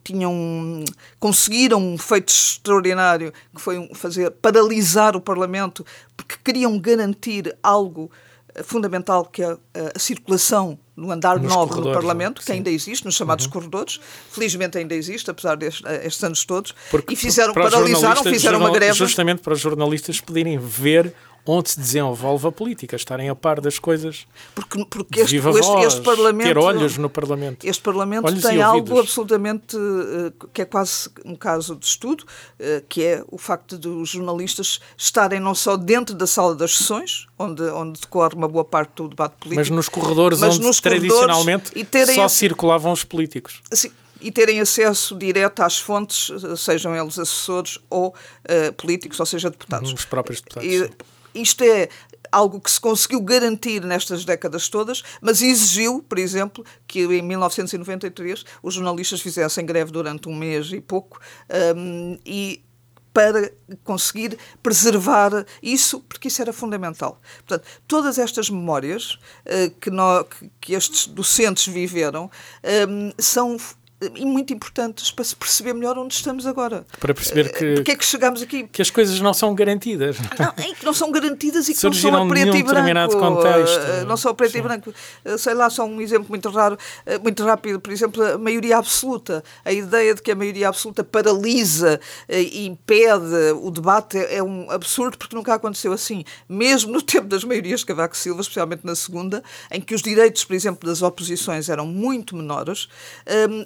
tinham, 0.03 0.83
conseguiram 1.19 1.79
um 1.79 1.95
feito 1.95 2.29
extraordinário, 2.29 3.31
que 3.53 3.61
foi 3.61 3.87
fazer 3.93 4.30
paralisar 4.31 5.15
o 5.15 5.21
Parlamento 5.21 5.85
porque 6.15 6.35
queriam 6.43 6.77
garantir 6.79 7.55
algo 7.61 8.09
eh, 8.53 8.63
fundamental 8.63 9.25
que 9.25 9.43
é 9.43 9.51
a, 9.51 9.57
a 9.95 9.99
circulação 9.99 10.77
no 10.95 11.11
andar 11.11 11.39
nos 11.39 11.51
9 11.51 11.81
do 11.81 11.91
Parlamento, 11.93 12.41
que 12.43 12.51
ainda 12.51 12.69
existe, 12.69 13.05
nos 13.05 13.15
chamados 13.15 13.45
uhum. 13.45 13.51
corredores. 13.51 13.99
Felizmente 14.29 14.77
ainda 14.77 14.93
existe, 14.93 15.31
apesar 15.31 15.55
destes 15.55 15.83
eh, 15.85 16.25
anos 16.25 16.45
todos. 16.45 16.75
Porque, 16.91 17.13
e 17.13 17.17
fizeram, 17.17 17.53
paralisaram, 17.53 18.23
fizeram 18.23 18.59
uma 18.59 18.71
greve. 18.71 18.93
Justamente 18.93 19.41
para 19.41 19.53
os 19.53 19.59
jornalistas 19.59 20.21
poderem 20.21 20.59
ver 20.59 21.13
onde 21.45 21.71
se 21.71 21.79
desenvolve 21.79 22.47
a 22.47 22.51
política, 22.51 22.95
estarem 22.95 23.29
a 23.29 23.35
par 23.35 23.59
das 23.59 23.79
coisas. 23.79 24.27
Porque, 24.53 24.85
porque 24.85 25.21
este, 25.21 25.37
este, 25.37 25.39
voz, 25.39 25.85
este, 25.85 26.01
Parlamento. 26.01 26.47
Ter 26.47 26.57
olhos 26.57 26.97
no 26.97 27.09
Parlamento. 27.09 27.65
Este 27.65 27.81
Parlamento 27.81 28.25
olhos 28.25 28.41
tem 28.41 28.61
algo 28.61 28.99
absolutamente. 28.99 29.75
Uh, 29.75 30.31
que 30.53 30.61
é 30.61 30.65
quase 30.65 31.09
um 31.25 31.35
caso 31.35 31.75
de 31.75 31.85
estudo, 31.85 32.23
uh, 32.23 32.83
que 32.87 33.03
é 33.03 33.23
o 33.29 33.37
facto 33.37 33.77
de 33.77 33.87
os 33.87 34.09
jornalistas 34.09 34.79
estarem 34.97 35.39
não 35.39 35.55
só 35.55 35.77
dentro 35.77 36.15
da 36.15 36.27
sala 36.27 36.55
das 36.55 36.77
sessões, 36.77 37.27
onde, 37.37 37.63
onde 37.63 37.99
decorre 38.01 38.35
uma 38.35 38.47
boa 38.47 38.65
parte 38.65 38.91
do 38.95 39.09
debate 39.09 39.35
político, 39.39 39.59
mas 39.59 39.69
nos 39.69 39.89
corredores 39.89 40.39
mas 40.39 40.55
onde 40.55 40.65
nos 40.65 40.79
tradicionalmente 40.79 41.71
corredores, 41.71 42.15
só 42.15 42.27
circulavam 42.27 42.91
os 42.91 43.03
políticos. 43.03 43.61
Assim, 43.71 43.91
e 44.21 44.31
terem 44.31 44.59
acesso 44.59 45.17
direto 45.17 45.61
às 45.61 45.79
fontes, 45.79 46.31
sejam 46.57 46.95
eles 46.95 47.17
assessores 47.17 47.79
ou 47.89 48.09
uh, 48.09 48.73
políticos, 48.73 49.19
ou 49.19 49.25
seja, 49.25 49.49
deputados. 49.49 49.91
Os 49.91 50.05
próprios 50.05 50.39
deputados. 50.41 50.69
E, 50.69 50.89
isto 51.33 51.63
é 51.63 51.89
algo 52.31 52.59
que 52.59 52.71
se 52.71 52.79
conseguiu 52.79 53.21
garantir 53.21 53.83
nestas 53.83 54.23
décadas 54.23 54.69
todas, 54.69 55.03
mas 55.21 55.41
exigiu, 55.41 56.01
por 56.07 56.17
exemplo, 56.17 56.65
que 56.87 57.01
em 57.01 57.21
1993 57.21 58.45
os 58.63 58.73
jornalistas 58.73 59.21
fizessem 59.21 59.65
greve 59.65 59.91
durante 59.91 60.29
um 60.29 60.35
mês 60.35 60.71
e 60.71 60.79
pouco 60.79 61.19
um, 61.75 62.17
e 62.25 62.63
para 63.13 63.51
conseguir 63.83 64.37
preservar 64.63 65.45
isso, 65.61 65.99
porque 66.01 66.29
isso 66.29 66.41
era 66.41 66.53
fundamental. 66.53 67.19
Portanto, 67.45 67.67
todas 67.85 68.17
estas 68.17 68.49
memórias 68.49 69.19
uh, 69.45 69.69
que, 69.81 69.89
nós, 69.89 70.25
que, 70.61 70.73
estes 70.73 71.07
docentes 71.07 71.67
viveram 71.67 72.31
um, 72.89 73.11
são 73.17 73.57
e 74.15 74.25
muito 74.25 74.51
importantes 74.51 75.11
para 75.11 75.23
se 75.23 75.35
perceber 75.35 75.73
melhor 75.73 75.97
onde 75.97 76.13
estamos 76.15 76.47
agora. 76.47 76.85
Para 76.99 77.13
perceber 77.13 77.51
que, 77.53 77.75
Porque 77.75 77.91
é 77.91 77.95
que 77.95 78.05
chegamos 78.05 78.41
aqui. 78.41 78.67
Que 78.67 78.81
as 78.81 78.89
coisas 78.89 79.19
não 79.19 79.33
são 79.33 79.53
garantidas. 79.53 80.17
Não, 80.39 80.53
é 80.57 80.73
que 80.73 80.83
não 80.83 80.93
são 80.93 81.11
garantidas 81.11 81.69
e 81.69 81.73
que 81.73 81.79
Surgiram 81.79 82.11
não 82.11 82.19
são 82.19 82.27
a 82.27 82.29
preto 82.29 82.57
e 82.57 82.63
branco. 82.63 83.17
Contexto. 83.17 83.79
Eh, 83.79 84.03
não 84.05 84.17
são 84.17 84.31
a 84.31 84.33
preto 84.33 84.53
Sim. 84.53 84.57
e 84.57 84.61
branco. 84.61 84.93
Eh, 85.23 85.37
sei 85.37 85.53
lá, 85.53 85.69
só 85.69 85.85
um 85.85 86.01
exemplo 86.01 86.29
muito 86.29 86.49
raro, 86.49 86.77
eh, 87.05 87.19
muito 87.19 87.43
rápido. 87.43 87.79
Por 87.79 87.91
exemplo, 87.91 88.23
a 88.23 88.37
maioria 88.39 88.77
absoluta. 88.77 89.43
A 89.63 89.71
ideia 89.71 90.15
de 90.15 90.21
que 90.21 90.31
a 90.31 90.35
maioria 90.35 90.69
absoluta 90.69 91.03
paralisa 91.03 91.99
e 92.27 92.65
impede 92.65 93.51
o 93.61 93.69
debate 93.69 94.17
é 94.17 94.41
um 94.41 94.69
absurdo 94.71 95.17
porque 95.17 95.35
nunca 95.35 95.53
aconteceu 95.53 95.93
assim. 95.93 96.23
Mesmo 96.49 96.91
no 96.91 97.01
tempo 97.03 97.27
das 97.27 97.43
maiorias 97.43 97.81
de 97.81 97.85
Cavaco 97.85 98.17
Silva, 98.17 98.41
especialmente 98.41 98.83
na 98.83 98.95
segunda, 98.95 99.43
em 99.69 99.79
que 99.79 99.93
os 99.93 100.01
direitos, 100.01 100.43
por 100.43 100.55
exemplo, 100.55 100.89
das 100.89 101.01
oposições 101.03 101.69
eram 101.69 101.85
muito 101.85 102.35
menores, 102.35 102.87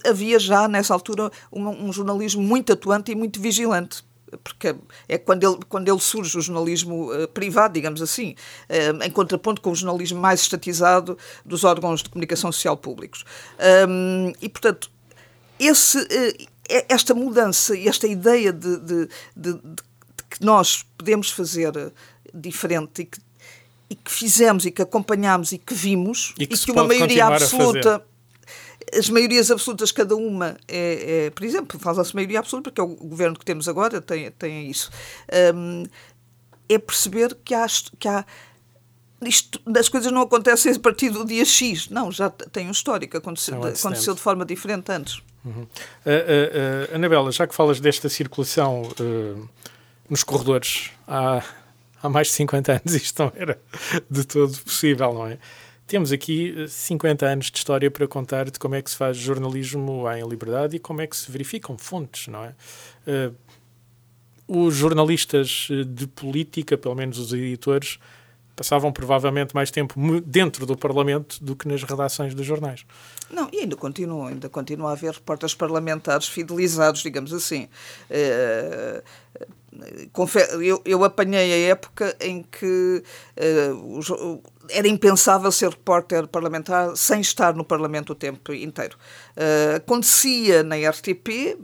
havia 0.03 0.24
havia 0.25 0.39
já, 0.39 0.67
nessa 0.67 0.93
altura, 0.93 1.31
um, 1.51 1.67
um 1.67 1.93
jornalismo 1.93 2.41
muito 2.41 2.73
atuante 2.73 3.11
e 3.11 3.15
muito 3.15 3.39
vigilante 3.39 4.03
porque 4.43 4.75
é 5.07 5.17
quando 5.17 5.43
ele, 5.47 5.59
quando 5.69 5.87
ele 5.87 5.99
surge 5.99 6.37
o 6.37 6.41
jornalismo 6.41 7.09
uh, 7.13 7.25
privado, 7.29 7.75
digamos 7.75 8.01
assim, 8.01 8.35
uh, 8.69 9.01
em 9.01 9.09
contraponto 9.09 9.61
com 9.61 9.71
o 9.71 9.75
jornalismo 9.75 10.19
mais 10.19 10.41
estatizado 10.41 11.17
dos 11.45 11.63
órgãos 11.63 12.03
de 12.03 12.09
comunicação 12.09 12.51
social 12.51 12.75
públicos. 12.75 13.23
Um, 13.87 14.33
e, 14.41 14.49
portanto, 14.49 14.91
esse, 15.57 15.99
uh, 15.99 16.47
esta 16.89 17.13
mudança 17.13 17.77
e 17.77 17.87
esta 17.87 18.07
ideia 18.07 18.51
de, 18.51 18.77
de, 18.77 19.07
de, 19.37 19.53
de, 19.53 19.75
que 20.29 20.43
nós 20.43 20.83
podemos 20.97 21.29
fazer 21.29 21.71
diferente 22.33 23.03
e 23.03 23.05
que, 23.05 23.19
e 23.91 23.95
que 23.95 24.11
fizemos 24.11 24.65
e 24.65 24.71
que 24.71 24.81
acompanhamos 24.81 25.53
e 25.53 25.57
que 25.57 25.73
vimos 25.73 26.33
e 26.37 26.45
que, 26.45 26.55
e 26.55 26.57
que 26.57 26.71
uma 26.71 26.83
maioria 26.83 27.27
absoluta 27.27 28.03
as 28.97 29.09
maiorias 29.09 29.51
absolutas, 29.51 29.91
cada 29.91 30.15
uma 30.15 30.57
é, 30.67 31.25
é 31.25 31.29
por 31.29 31.43
exemplo, 31.43 31.79
fala-se 31.79 32.13
maioria 32.13 32.39
absoluta, 32.39 32.69
porque 32.69 32.81
é 32.81 32.83
o 32.83 32.87
governo 32.87 33.37
que 33.37 33.45
temos 33.45 33.67
agora 33.67 34.01
tem, 34.01 34.31
tem 34.31 34.69
isso. 34.69 34.91
Um, 35.53 35.83
é 36.67 36.77
perceber 36.79 37.35
que 37.43 37.53
há, 37.53 37.65
que 37.99 38.07
há 38.07 38.25
isto, 39.21 39.59
as 39.77 39.89
coisas 39.89 40.11
não 40.11 40.21
acontecem 40.21 40.71
a 40.71 40.79
partir 40.79 41.09
do 41.09 41.25
dia 41.25 41.45
X. 41.45 41.89
Não, 41.89 42.11
já 42.11 42.29
tem 42.29 42.67
um 42.67 42.71
histórico, 42.71 43.17
aconteceu, 43.17 43.63
aconteceu 43.63 44.13
de 44.13 44.21
forma 44.21 44.45
diferente 44.45 44.91
antes. 44.91 45.21
Uhum. 45.43 45.61
Uh, 45.61 45.63
uh, 45.63 46.91
uh, 46.91 46.95
Anabela, 46.95 47.31
já 47.31 47.45
que 47.45 47.53
falas 47.53 47.79
desta 47.79 48.09
circulação 48.09 48.83
nos 50.09 50.23
corredores 50.23 50.91
há, 51.07 51.43
há 52.01 52.09
mais 52.09 52.27
de 52.27 52.33
50 52.33 52.71
anos, 52.71 52.93
isto 52.93 53.23
não 53.23 53.31
era 53.35 53.59
de 54.09 54.23
todo 54.25 54.57
possível, 54.59 55.13
não 55.13 55.27
é? 55.27 55.37
Temos 55.87 56.11
aqui 56.11 56.65
50 56.67 57.25
eh, 57.25 57.31
anos 57.31 57.51
de 57.51 57.57
história 57.57 57.91
para 57.91 58.07
contar 58.07 58.49
de 58.49 58.57
como 58.57 58.73
é 58.73 58.81
que 58.81 58.89
se 58.89 58.97
faz 58.97 59.15
jornalismo 59.17 60.11
em 60.11 60.27
liberdade 60.27 60.77
e 60.77 60.79
como 60.79 61.01
é 61.01 61.07
que 61.07 61.15
se 61.15 61.31
verificam 61.31 61.77
fontes, 61.77 62.27
não 62.27 62.43
é? 62.43 62.55
Uh, 63.07 63.35
os 64.47 64.75
jornalistas 64.75 65.67
eh, 65.71 65.83
de 65.83 66.07
política, 66.07 66.77
pelo 66.77 66.95
menos 66.95 67.19
os 67.19 67.31
editores, 67.33 67.99
passavam 68.55 68.91
provavelmente 68.91 69.53
mais 69.53 69.69
tempo 69.69 69.99
dentro 70.21 70.65
do 70.65 70.77
Parlamento 70.77 71.43
do 71.43 71.55
que 71.55 71.67
nas 71.67 71.83
redações 71.83 72.33
dos 72.33 72.45
jornais. 72.45 72.85
Não, 73.29 73.49
e 73.51 73.59
ainda 73.59 73.75
continua, 73.75 74.29
ainda 74.29 74.49
continua 74.49 74.89
a 74.89 74.93
haver 74.93 75.13
repórteres 75.13 75.53
parlamentares 75.53 76.27
fidelizados, 76.27 77.01
digamos 77.01 77.33
assim. 77.33 77.67
Uh, 78.09 79.03
eu, 80.61 80.81
eu 80.85 81.03
apanhei 81.03 81.53
a 81.53 81.69
época 81.69 82.15
em 82.19 82.43
que 82.43 83.03
uh, 83.37 84.43
era 84.69 84.87
impensável 84.87 85.51
ser 85.51 85.69
repórter 85.69 86.27
parlamentar 86.27 86.95
sem 86.95 87.21
estar 87.21 87.53
no 87.53 87.63
Parlamento 87.63 88.11
o 88.11 88.15
tempo 88.15 88.53
inteiro. 88.53 88.97
Uh, 89.35 89.75
acontecia 89.77 90.63
na 90.63 90.75
RTP, 90.75 91.57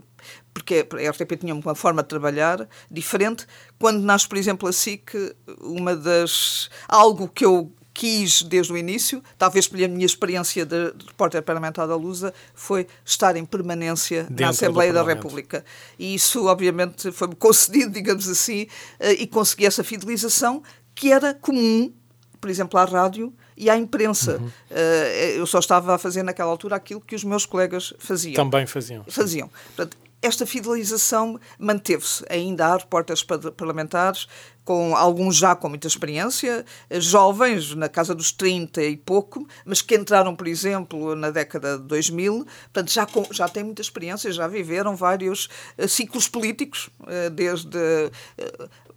porque 0.54 0.86
a 0.92 1.10
RTP 1.10 1.36
tinha 1.40 1.54
uma 1.54 1.74
forma 1.74 2.02
de 2.02 2.08
trabalhar 2.08 2.68
diferente. 2.90 3.46
Quando 3.78 4.02
nasce, 4.02 4.28
por 4.28 4.38
exemplo, 4.38 4.68
a 4.68 4.72
SIC, 4.72 5.34
uma 5.60 5.96
das. 5.96 6.68
algo 6.88 7.28
que 7.28 7.44
eu 7.44 7.72
quis 7.92 8.42
desde 8.42 8.72
o 8.72 8.76
início, 8.76 9.22
talvez 9.36 9.68
pela 9.68 9.86
minha 9.88 10.06
experiência 10.06 10.64
de, 10.64 10.92
de 10.92 11.06
repórter 11.06 11.42
parlamentar 11.42 11.86
da 11.86 11.96
Lusa, 11.96 12.32
foi 12.54 12.86
estar 13.04 13.36
em 13.36 13.44
permanência 13.44 14.24
Dentro 14.24 14.44
na 14.44 14.48
Assembleia 14.50 14.92
da 14.92 15.02
República. 15.02 15.64
E 15.98 16.14
isso, 16.14 16.46
obviamente, 16.46 17.12
foi-me 17.12 17.34
concedido, 17.34 17.92
digamos 17.92 18.28
assim, 18.28 18.66
eh, 18.98 19.12
e 19.14 19.26
consegui 19.26 19.66
essa 19.66 19.84
fidelização 19.84 20.62
que 20.94 21.12
era 21.12 21.34
comum, 21.34 21.92
por 22.40 22.50
exemplo, 22.50 22.78
à 22.78 22.84
rádio 22.84 23.32
e 23.56 23.68
à 23.68 23.76
imprensa. 23.76 24.38
Uhum. 24.38 24.50
Eh, 24.70 25.34
eu 25.36 25.46
só 25.46 25.58
estava 25.58 25.94
a 25.94 25.98
fazer 25.98 26.22
naquela 26.22 26.50
altura 26.50 26.76
aquilo 26.76 27.00
que 27.00 27.14
os 27.14 27.24
meus 27.24 27.46
colegas 27.46 27.92
faziam. 27.98 28.34
Também 28.34 28.66
faziam. 28.66 29.04
Faziam. 29.08 29.50
Portanto, 29.74 29.96
esta 30.22 30.46
fidelização 30.46 31.38
manteve-se. 31.58 32.24
Ainda 32.30 32.68
há 32.68 32.76
repórteres 32.76 33.24
parlamentares, 33.56 34.28
com 34.64 34.94
alguns 34.96 35.36
já 35.36 35.56
com 35.56 35.68
muita 35.68 35.88
experiência, 35.88 36.64
jovens, 36.92 37.74
na 37.74 37.88
casa 37.88 38.14
dos 38.14 38.30
30 38.30 38.82
e 38.82 38.96
pouco, 38.96 39.46
mas 39.64 39.82
que 39.82 39.96
entraram, 39.96 40.36
por 40.36 40.46
exemplo, 40.46 41.16
na 41.16 41.30
década 41.30 41.76
de 41.78 41.84
2000, 41.84 42.46
portanto, 42.72 42.92
já, 42.92 43.04
com, 43.04 43.26
já 43.32 43.48
têm 43.48 43.64
muita 43.64 43.82
experiência, 43.82 44.30
já 44.30 44.46
viveram 44.46 44.94
vários 44.94 45.48
uh, 45.76 45.88
ciclos 45.88 46.28
políticos, 46.28 46.88
uh, 47.00 47.30
desde. 47.30 47.78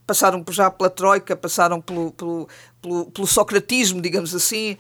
Passaram 0.06 0.46
já 0.52 0.70
pela 0.70 0.88
Troika, 0.88 1.36
passaram 1.36 1.82
pelo, 1.82 2.12
pelo, 2.12 2.48
pelo, 2.80 3.06
pelo 3.10 3.26
socratismo, 3.26 4.00
digamos 4.00 4.36
assim, 4.36 4.78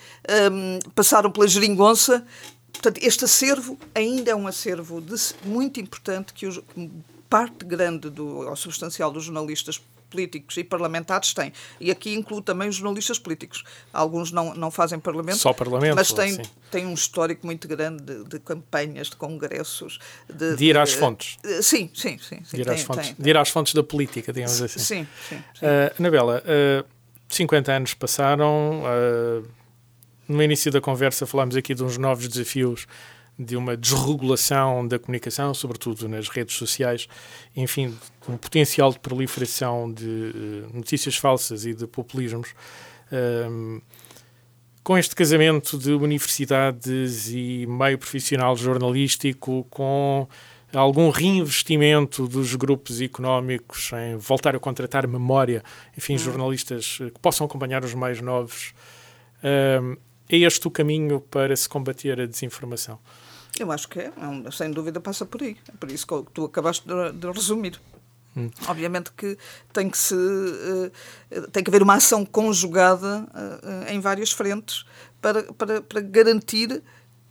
um, 0.52 0.78
passaram 0.94 1.32
pela 1.32 1.48
geringonça, 1.48 2.24
Portanto, 2.76 3.00
este 3.02 3.26
acervo 3.26 3.78
ainda 3.94 4.32
é 4.32 4.36
um 4.36 4.48
acervo 4.48 5.02
de, 5.02 5.16
muito 5.44 5.80
importante 5.80 6.34
que 6.34 6.46
os, 6.46 6.62
parte 7.30 7.66
grande 7.66 8.10
do, 8.10 8.48
ou 8.48 8.56
substancial 8.56 9.12
dos 9.12 9.26
jornalistas 9.26 9.82
políticos 10.10 10.56
e 10.56 10.64
parlamentares 10.64 11.34
têm. 11.34 11.52
E 11.80 11.92
aqui 11.92 12.14
incluo 12.14 12.42
também 12.42 12.70
os 12.70 12.76
jornalistas 12.76 13.20
políticos. 13.20 13.64
Alguns 13.92 14.32
não, 14.32 14.54
não 14.54 14.72
fazem 14.72 15.00
parlamento, 15.00 15.38
Só 15.38 15.52
parlamento 15.52 15.96
mas 15.96 16.14
têm, 16.14 16.40
têm 16.72 16.86
um 16.86 16.94
histórico 16.94 17.46
muito 17.46 17.68
grande 17.68 18.04
de, 18.04 18.24
de 18.24 18.40
campanhas, 18.40 19.10
de 19.10 19.16
congressos. 19.18 20.00
De, 20.34 20.56
de 20.56 20.66
ir 20.66 20.78
às 20.78 20.94
fontes. 20.94 21.38
sim, 21.62 21.90
sim, 21.94 22.18
sim. 22.18 22.40
sim 22.46 22.58
de, 22.58 22.62
ir 22.62 22.70
às 22.70 22.76
tem, 22.78 22.86
fontes, 22.86 23.08
tem, 23.08 23.16
de 23.20 23.30
ir 23.30 23.38
às 23.38 23.50
fontes 23.50 23.74
da 23.74 23.84
política, 23.84 24.32
digamos 24.32 24.62
assim. 24.62 24.80
Sim, 24.80 25.08
sim. 25.28 25.44
sim. 25.60 25.66
Uh, 25.66 26.00
Anabela, 26.00 26.42
uh, 26.46 26.86
50 27.28 27.72
anos 27.72 27.94
passaram. 27.94 28.84
Uh, 28.84 29.64
no 30.28 30.42
início 30.42 30.72
da 30.72 30.82
conversa 30.82 31.26
falámos 31.26 31.56
aqui 31.56 31.74
de 31.74 31.84
uns 31.84 31.98
novos 31.98 32.28
desafios 32.28 32.88
de 33.38 33.58
uma 33.58 33.76
desregulação 33.76 34.88
da 34.88 34.98
comunicação, 34.98 35.54
sobretudo 35.54 36.08
nas 36.08 36.30
redes 36.30 36.56
sociais, 36.56 37.08
enfim, 37.56 37.90
de 37.90 38.32
um 38.32 38.38
potencial 38.38 38.92
de 38.92 39.00
proliferação 39.00 39.92
de 39.92 40.06
uh, 40.06 40.70
notícias 40.74 41.18
falsas 41.18 41.66
e 41.66 41.74
de 41.74 41.86
populismos. 41.86 42.54
Um, 43.12 43.82
com 44.84 44.98
este 44.98 45.16
casamento 45.16 45.78
de 45.78 45.92
universidades 45.92 47.28
e 47.30 47.66
meio 47.68 47.98
profissional 47.98 48.56
jornalístico, 48.56 49.66
com 49.70 50.28
algum 50.72 51.10
reinvestimento 51.10 52.28
dos 52.28 52.54
grupos 52.56 53.02
económicos 53.02 53.92
em 53.94 54.16
voltar 54.18 54.56
a 54.56 54.60
contratar 54.60 55.08
memória, 55.08 55.64
enfim, 55.98 56.16
hum. 56.16 56.20
jornalistas 56.20 57.00
que 57.00 57.20
possam 57.20 57.48
acompanhar 57.48 57.84
os 57.84 57.94
mais 57.94 58.22
novos. 58.22 58.74
Um, 59.44 59.98
é 60.30 60.38
este 60.38 60.68
o 60.68 60.72
caminho 60.72 61.22
para 61.22 61.56
se 61.56 61.68
combater 61.68 62.20
a 62.20 62.26
desinformação? 62.26 63.00
Eu 63.60 63.72
acho 63.72 63.88
que 63.88 64.00
é, 64.00 64.12
sem 64.52 64.72
dúvida 64.72 65.00
passa 65.00 65.26
por 65.26 65.42
aí. 65.42 65.58
É 65.68 65.72
por 65.78 65.90
isso 65.90 66.06
que 66.06 66.32
tu 66.34 66.46
acabaste 66.46 66.86
de, 66.86 67.32
resumir. 67.32 67.80
Hum. 68.36 68.50
Obviamente 68.68 69.12
que 69.14 69.38
tem 69.72 69.90
que 69.90 69.98
se 69.98 70.16
tem 71.54 71.64
que 71.64 71.70
haver 71.70 71.82
uma 71.82 71.96
ação 71.96 72.26
conjugada 72.26 73.26
em 73.88 74.02
várias 74.02 74.32
frentes 74.32 74.84
para, 75.22 75.44
para, 75.54 75.82
para 75.82 76.02
garantir 76.02 76.84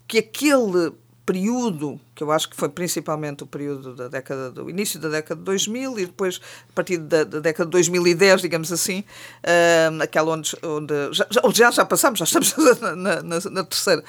que 0.09 0.18
aquele 0.18 0.92
período, 1.24 1.98
que 2.14 2.22
eu 2.22 2.30
acho 2.30 2.48
que 2.50 2.56
foi 2.56 2.68
principalmente 2.68 3.42
o 3.42 3.46
período 3.46 3.94
da 3.94 4.08
década 4.08 4.50
do 4.50 4.68
início 4.68 5.00
da 5.00 5.08
década 5.08 5.38
de 5.38 5.44
2000 5.44 5.98
e 5.98 6.06
depois 6.06 6.40
a 6.68 6.72
partir 6.74 6.98
da, 6.98 7.24
da 7.24 7.40
década 7.40 7.64
de 7.64 7.72
2010, 7.72 8.42
digamos 8.42 8.70
assim, 8.70 9.00
uh, 9.00 10.02
aquela 10.02 10.32
onde, 10.32 10.54
onde 10.62 10.94
já, 11.12 11.26
já, 11.52 11.70
já 11.70 11.84
passamos, 11.84 12.18
já 12.18 12.24
estamos 12.24 12.54
na, 12.80 13.22
na, 13.22 13.22
na 13.22 13.64
terceira. 13.64 14.04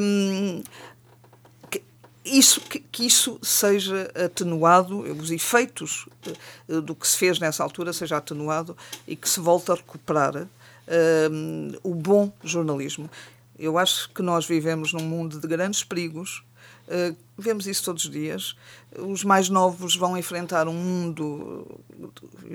Um, 0.00 0.62
que 1.70 1.80
isso, 2.24 2.60
que, 2.62 2.80
que, 2.80 3.06
isso 3.06 3.38
seja 3.40 4.10
atenuado, 4.24 5.00
os 5.00 5.30
efeitos 5.30 6.08
uh, 6.68 6.80
do 6.80 6.94
que 6.94 7.06
se 7.06 7.16
fez 7.16 7.38
nessa 7.38 7.62
altura 7.62 7.92
seja 7.92 8.16
atenuado 8.16 8.76
e 9.06 9.14
que 9.14 9.28
se 9.28 9.38
volte 9.38 9.70
a 9.70 9.74
recuperar 9.76 10.36
uh, 10.36 11.78
o 11.84 11.94
bom 11.94 12.32
jornalismo. 12.42 13.08
Eu 13.56 13.78
acho 13.78 14.10
que 14.10 14.22
nós 14.22 14.46
vivemos 14.46 14.92
num 14.92 15.02
mundo 15.02 15.40
de 15.40 15.46
grandes 15.46 15.82
perigos 15.82 16.44
Uh, 16.88 17.14
vemos 17.36 17.66
isso 17.66 17.84
todos 17.84 18.04
os 18.04 18.10
dias. 18.10 18.56
Os 18.98 19.22
mais 19.22 19.50
novos 19.50 19.94
vão 19.94 20.16
enfrentar 20.16 20.66
um 20.66 20.72
mundo, 20.72 21.66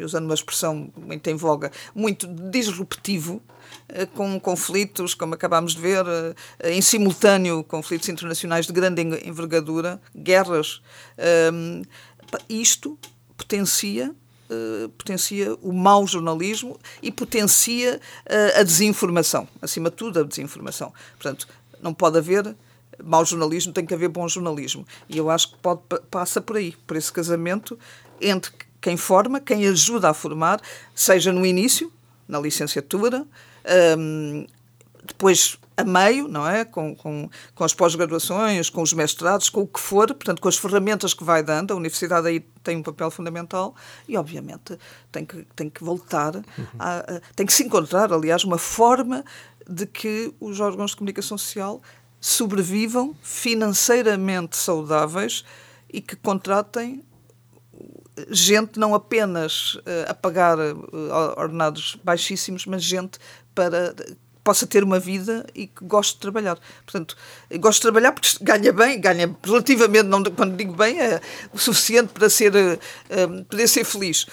usando 0.03 0.25
uma 0.25 0.33
expressão 0.33 0.91
muito 0.97 1.29
em 1.29 1.35
voga, 1.35 1.71
muito 1.93 2.27
disruptivo, 2.27 3.41
uh, 3.89 4.07
com 4.15 4.39
conflitos, 4.39 5.13
como 5.13 5.35
acabámos 5.35 5.75
de 5.75 5.81
ver, 5.81 6.03
uh, 6.03 6.35
em 6.63 6.81
simultâneo, 6.81 7.63
conflitos 7.63 8.09
internacionais 8.09 8.65
de 8.65 8.73
grande 8.73 9.03
envergadura, 9.23 10.01
guerras. 10.15 10.81
isto 12.49 12.97
potencia 13.37 14.13
potencia 14.99 15.55
o 15.63 15.73
mau 15.73 16.05
jornalismo 16.05 16.79
e 17.01 17.11
potencia 17.11 17.99
a 18.55 18.61
desinformação, 18.61 19.47
acima 19.59 19.89
de 19.89 19.95
tudo 19.95 20.19
a 20.19 20.23
desinformação. 20.23 20.93
Portanto, 21.17 21.47
não 21.81 21.91
pode 21.91 22.19
haver 22.19 22.55
mau 23.03 23.23
jornalismo, 23.23 23.73
tem 23.73 23.85
que 23.85 23.93
haver 23.93 24.09
bom 24.09 24.27
jornalismo. 24.27 24.85
E 25.07 25.17
eu 25.17 25.29
acho 25.29 25.51
que 25.51 25.57
pode, 25.59 25.81
passa 26.09 26.41
por 26.41 26.57
aí, 26.57 26.75
por 26.85 26.97
esse 26.97 27.11
casamento 27.11 27.77
entre 28.19 28.51
quem 28.81 28.97
forma, 28.97 29.39
quem 29.39 29.65
ajuda 29.67 30.09
a 30.09 30.13
formar, 30.13 30.59
seja 30.93 31.31
no 31.31 31.45
início, 31.45 31.91
na 32.27 32.39
licenciatura, 32.39 33.25
um, 33.97 34.45
depois 35.05 35.57
a 35.75 35.83
meio, 35.83 36.27
não 36.27 36.47
é? 36.47 36.63
Com, 36.65 36.95
com, 36.95 37.29
com 37.55 37.63
as 37.63 37.73
pós-graduações, 37.73 38.69
com 38.69 38.81
os 38.81 38.93
mestrados, 38.93 39.49
com 39.49 39.61
o 39.61 39.67
que 39.67 39.79
for, 39.79 40.07
portanto, 40.07 40.41
com 40.41 40.47
as 40.47 40.57
ferramentas 40.57 41.13
que 41.13 41.23
vai 41.23 41.41
dando, 41.41 41.71
a 41.71 41.75
universidade 41.75 42.27
aí 42.27 42.41
tem 42.63 42.77
um 42.77 42.83
papel 42.83 43.09
fundamental 43.09 43.75
e, 44.07 44.15
obviamente, 44.17 44.77
tem 45.11 45.25
que, 45.25 45.45
tem 45.55 45.69
que 45.69 45.83
voltar, 45.83 46.35
a, 46.77 46.99
a, 46.99 47.21
tem 47.35 47.45
que 47.45 47.53
se 47.53 47.63
encontrar, 47.63 48.13
aliás, 48.13 48.43
uma 48.43 48.57
forma 48.57 49.23
de 49.67 49.85
que 49.85 50.33
os 50.39 50.59
órgãos 50.59 50.91
de 50.91 50.97
comunicação 50.97 51.37
social 51.37 51.81
sobrevivam 52.25 53.13
financeiramente 53.21 54.55
saudáveis 54.55 55.43
e 55.91 55.99
que 55.99 56.15
contratem 56.15 57.03
gente 58.29 58.79
não 58.79 58.95
apenas 58.95 59.75
uh, 59.75 59.81
a 60.07 60.13
pagar 60.13 60.57
uh, 60.57 61.35
ordenados 61.35 61.97
baixíssimos, 62.03 62.65
mas 62.65 62.81
gente 62.83 63.19
para 63.53 63.93
possa 64.43 64.67
ter 64.67 64.83
uma 64.83 64.99
vida 64.99 65.45
e 65.55 65.67
que 65.67 65.85
goste 65.85 66.15
de 66.15 66.19
trabalhar. 66.19 66.59
Portanto, 66.85 67.15
gosto 67.59 67.79
de 67.79 67.81
trabalhar 67.83 68.11
porque 68.11 68.29
ganha 68.41 68.73
bem, 68.73 68.99
ganha 68.99 69.35
relativamente, 69.43 70.03
não, 70.03 70.23
quando 70.23 70.55
digo 70.55 70.73
bem, 70.73 70.99
é 70.99 71.21
o 71.53 71.57
suficiente 71.57 72.09
para 72.09 72.29
ser, 72.29 72.53
um, 72.55 73.43
poder 73.43 73.67
ser 73.67 73.85
feliz. 73.85 74.25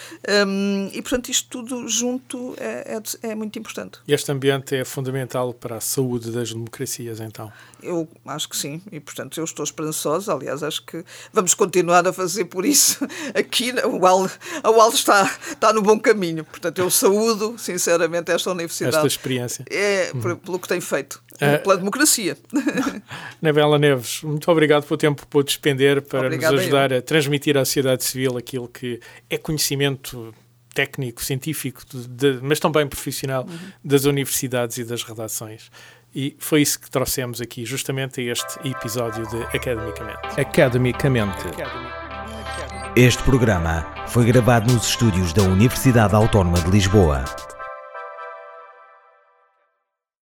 Um, 0.47 0.91
e, 0.93 1.01
portanto, 1.01 1.31
isto 1.31 1.49
tudo 1.49 1.89
junto 1.89 2.55
é, 2.59 2.99
é, 3.23 3.29
é, 3.31 3.35
muito 3.35 3.59
importante. 3.59 4.01
Este 4.07 4.33
ambiente 4.33 4.75
é 4.75 4.85
fundamental 4.85 5.55
para 5.55 5.77
a 5.77 5.81
saúde 5.81 6.31
das 6.31 6.53
democracias, 6.53 7.21
então? 7.21 7.53
Eu 7.83 8.09
acho 8.27 8.49
que 8.49 8.57
sim, 8.57 8.83
e, 8.91 9.01
portanto, 9.01 9.39
eu 9.39 9.45
estou 9.45 9.65
esperançosa. 9.65 10.35
Aliás, 10.35 10.63
acho 10.63 10.83
que 10.85 11.05
vamos 11.33 11.55
continuar 11.55 12.07
a 12.07 12.13
fazer 12.13 12.47
por 12.47 12.67
isso 12.67 12.99
aqui. 13.35 13.73
O 13.85 14.07
AL, 14.07 14.31
a 14.63 14.71
UAL 14.71 14.91
está, 14.91 15.25
está 15.51 15.73
no 15.73 15.83
bom 15.83 15.99
caminho. 15.99 16.45
Portanto, 16.45 16.79
eu 16.79 16.91
saúdo, 16.91 17.57
sinceramente, 17.59 18.31
esta 18.31 18.51
universidade. 18.51 18.97
Esta 18.97 19.07
experiência. 19.07 19.65
É, 19.71 20.00
uhum. 20.15 20.37
pelo 20.37 20.59
que 20.59 20.69
tem 20.69 20.81
feito, 20.81 21.23
uh, 21.35 21.63
pela 21.63 21.77
democracia. 21.77 22.37
Nabela 23.41 23.79
Neves, 23.79 24.23
muito 24.23 24.51
obrigado 24.51 24.85
pelo 24.87 24.99
tempo 24.99 25.23
que 25.23 25.29
pôde 25.29 25.49
despender 25.49 26.03
para 26.03 26.27
Obrigada 26.27 26.55
nos 26.55 26.63
ajudar 26.63 26.93
a, 26.93 26.99
a 26.99 27.03
transmitir 27.03 27.57
à 27.57 27.65
sociedade 27.65 28.05
civil 28.05 28.37
aquilo 28.37 28.69
que 28.69 29.01
é 29.29 29.37
conhecimento 29.37 30.35
técnico, 30.75 31.23
científico, 31.23 31.83
de, 31.93 32.09
de, 32.09 32.39
mas 32.43 32.61
também 32.61 32.87
profissional 32.87 33.45
uhum. 33.45 33.59
das 33.85 34.05
universidades 34.05 34.79
e 34.79 34.85
das 34.85 35.03
redações. 35.03 35.71
E 36.15 36.37
foi 36.39 36.63
isso 36.63 36.81
que 36.81 36.91
trouxemos 36.91 37.41
aqui, 37.41 37.65
justamente 37.65 38.21
a 38.21 38.33
este 38.33 38.69
episódio 38.69 39.29
de 39.29 39.43
Academicamente. 39.57 40.41
Academicamente. 40.41 41.45
Este 42.97 43.23
programa 43.23 43.87
foi 44.09 44.25
gravado 44.25 44.73
nos 44.73 44.89
estúdios 44.89 45.33
da 45.33 45.43
Universidade 45.43 46.15
Autónoma 46.15 46.61
de 46.61 46.71
Lisboa. 46.71 47.25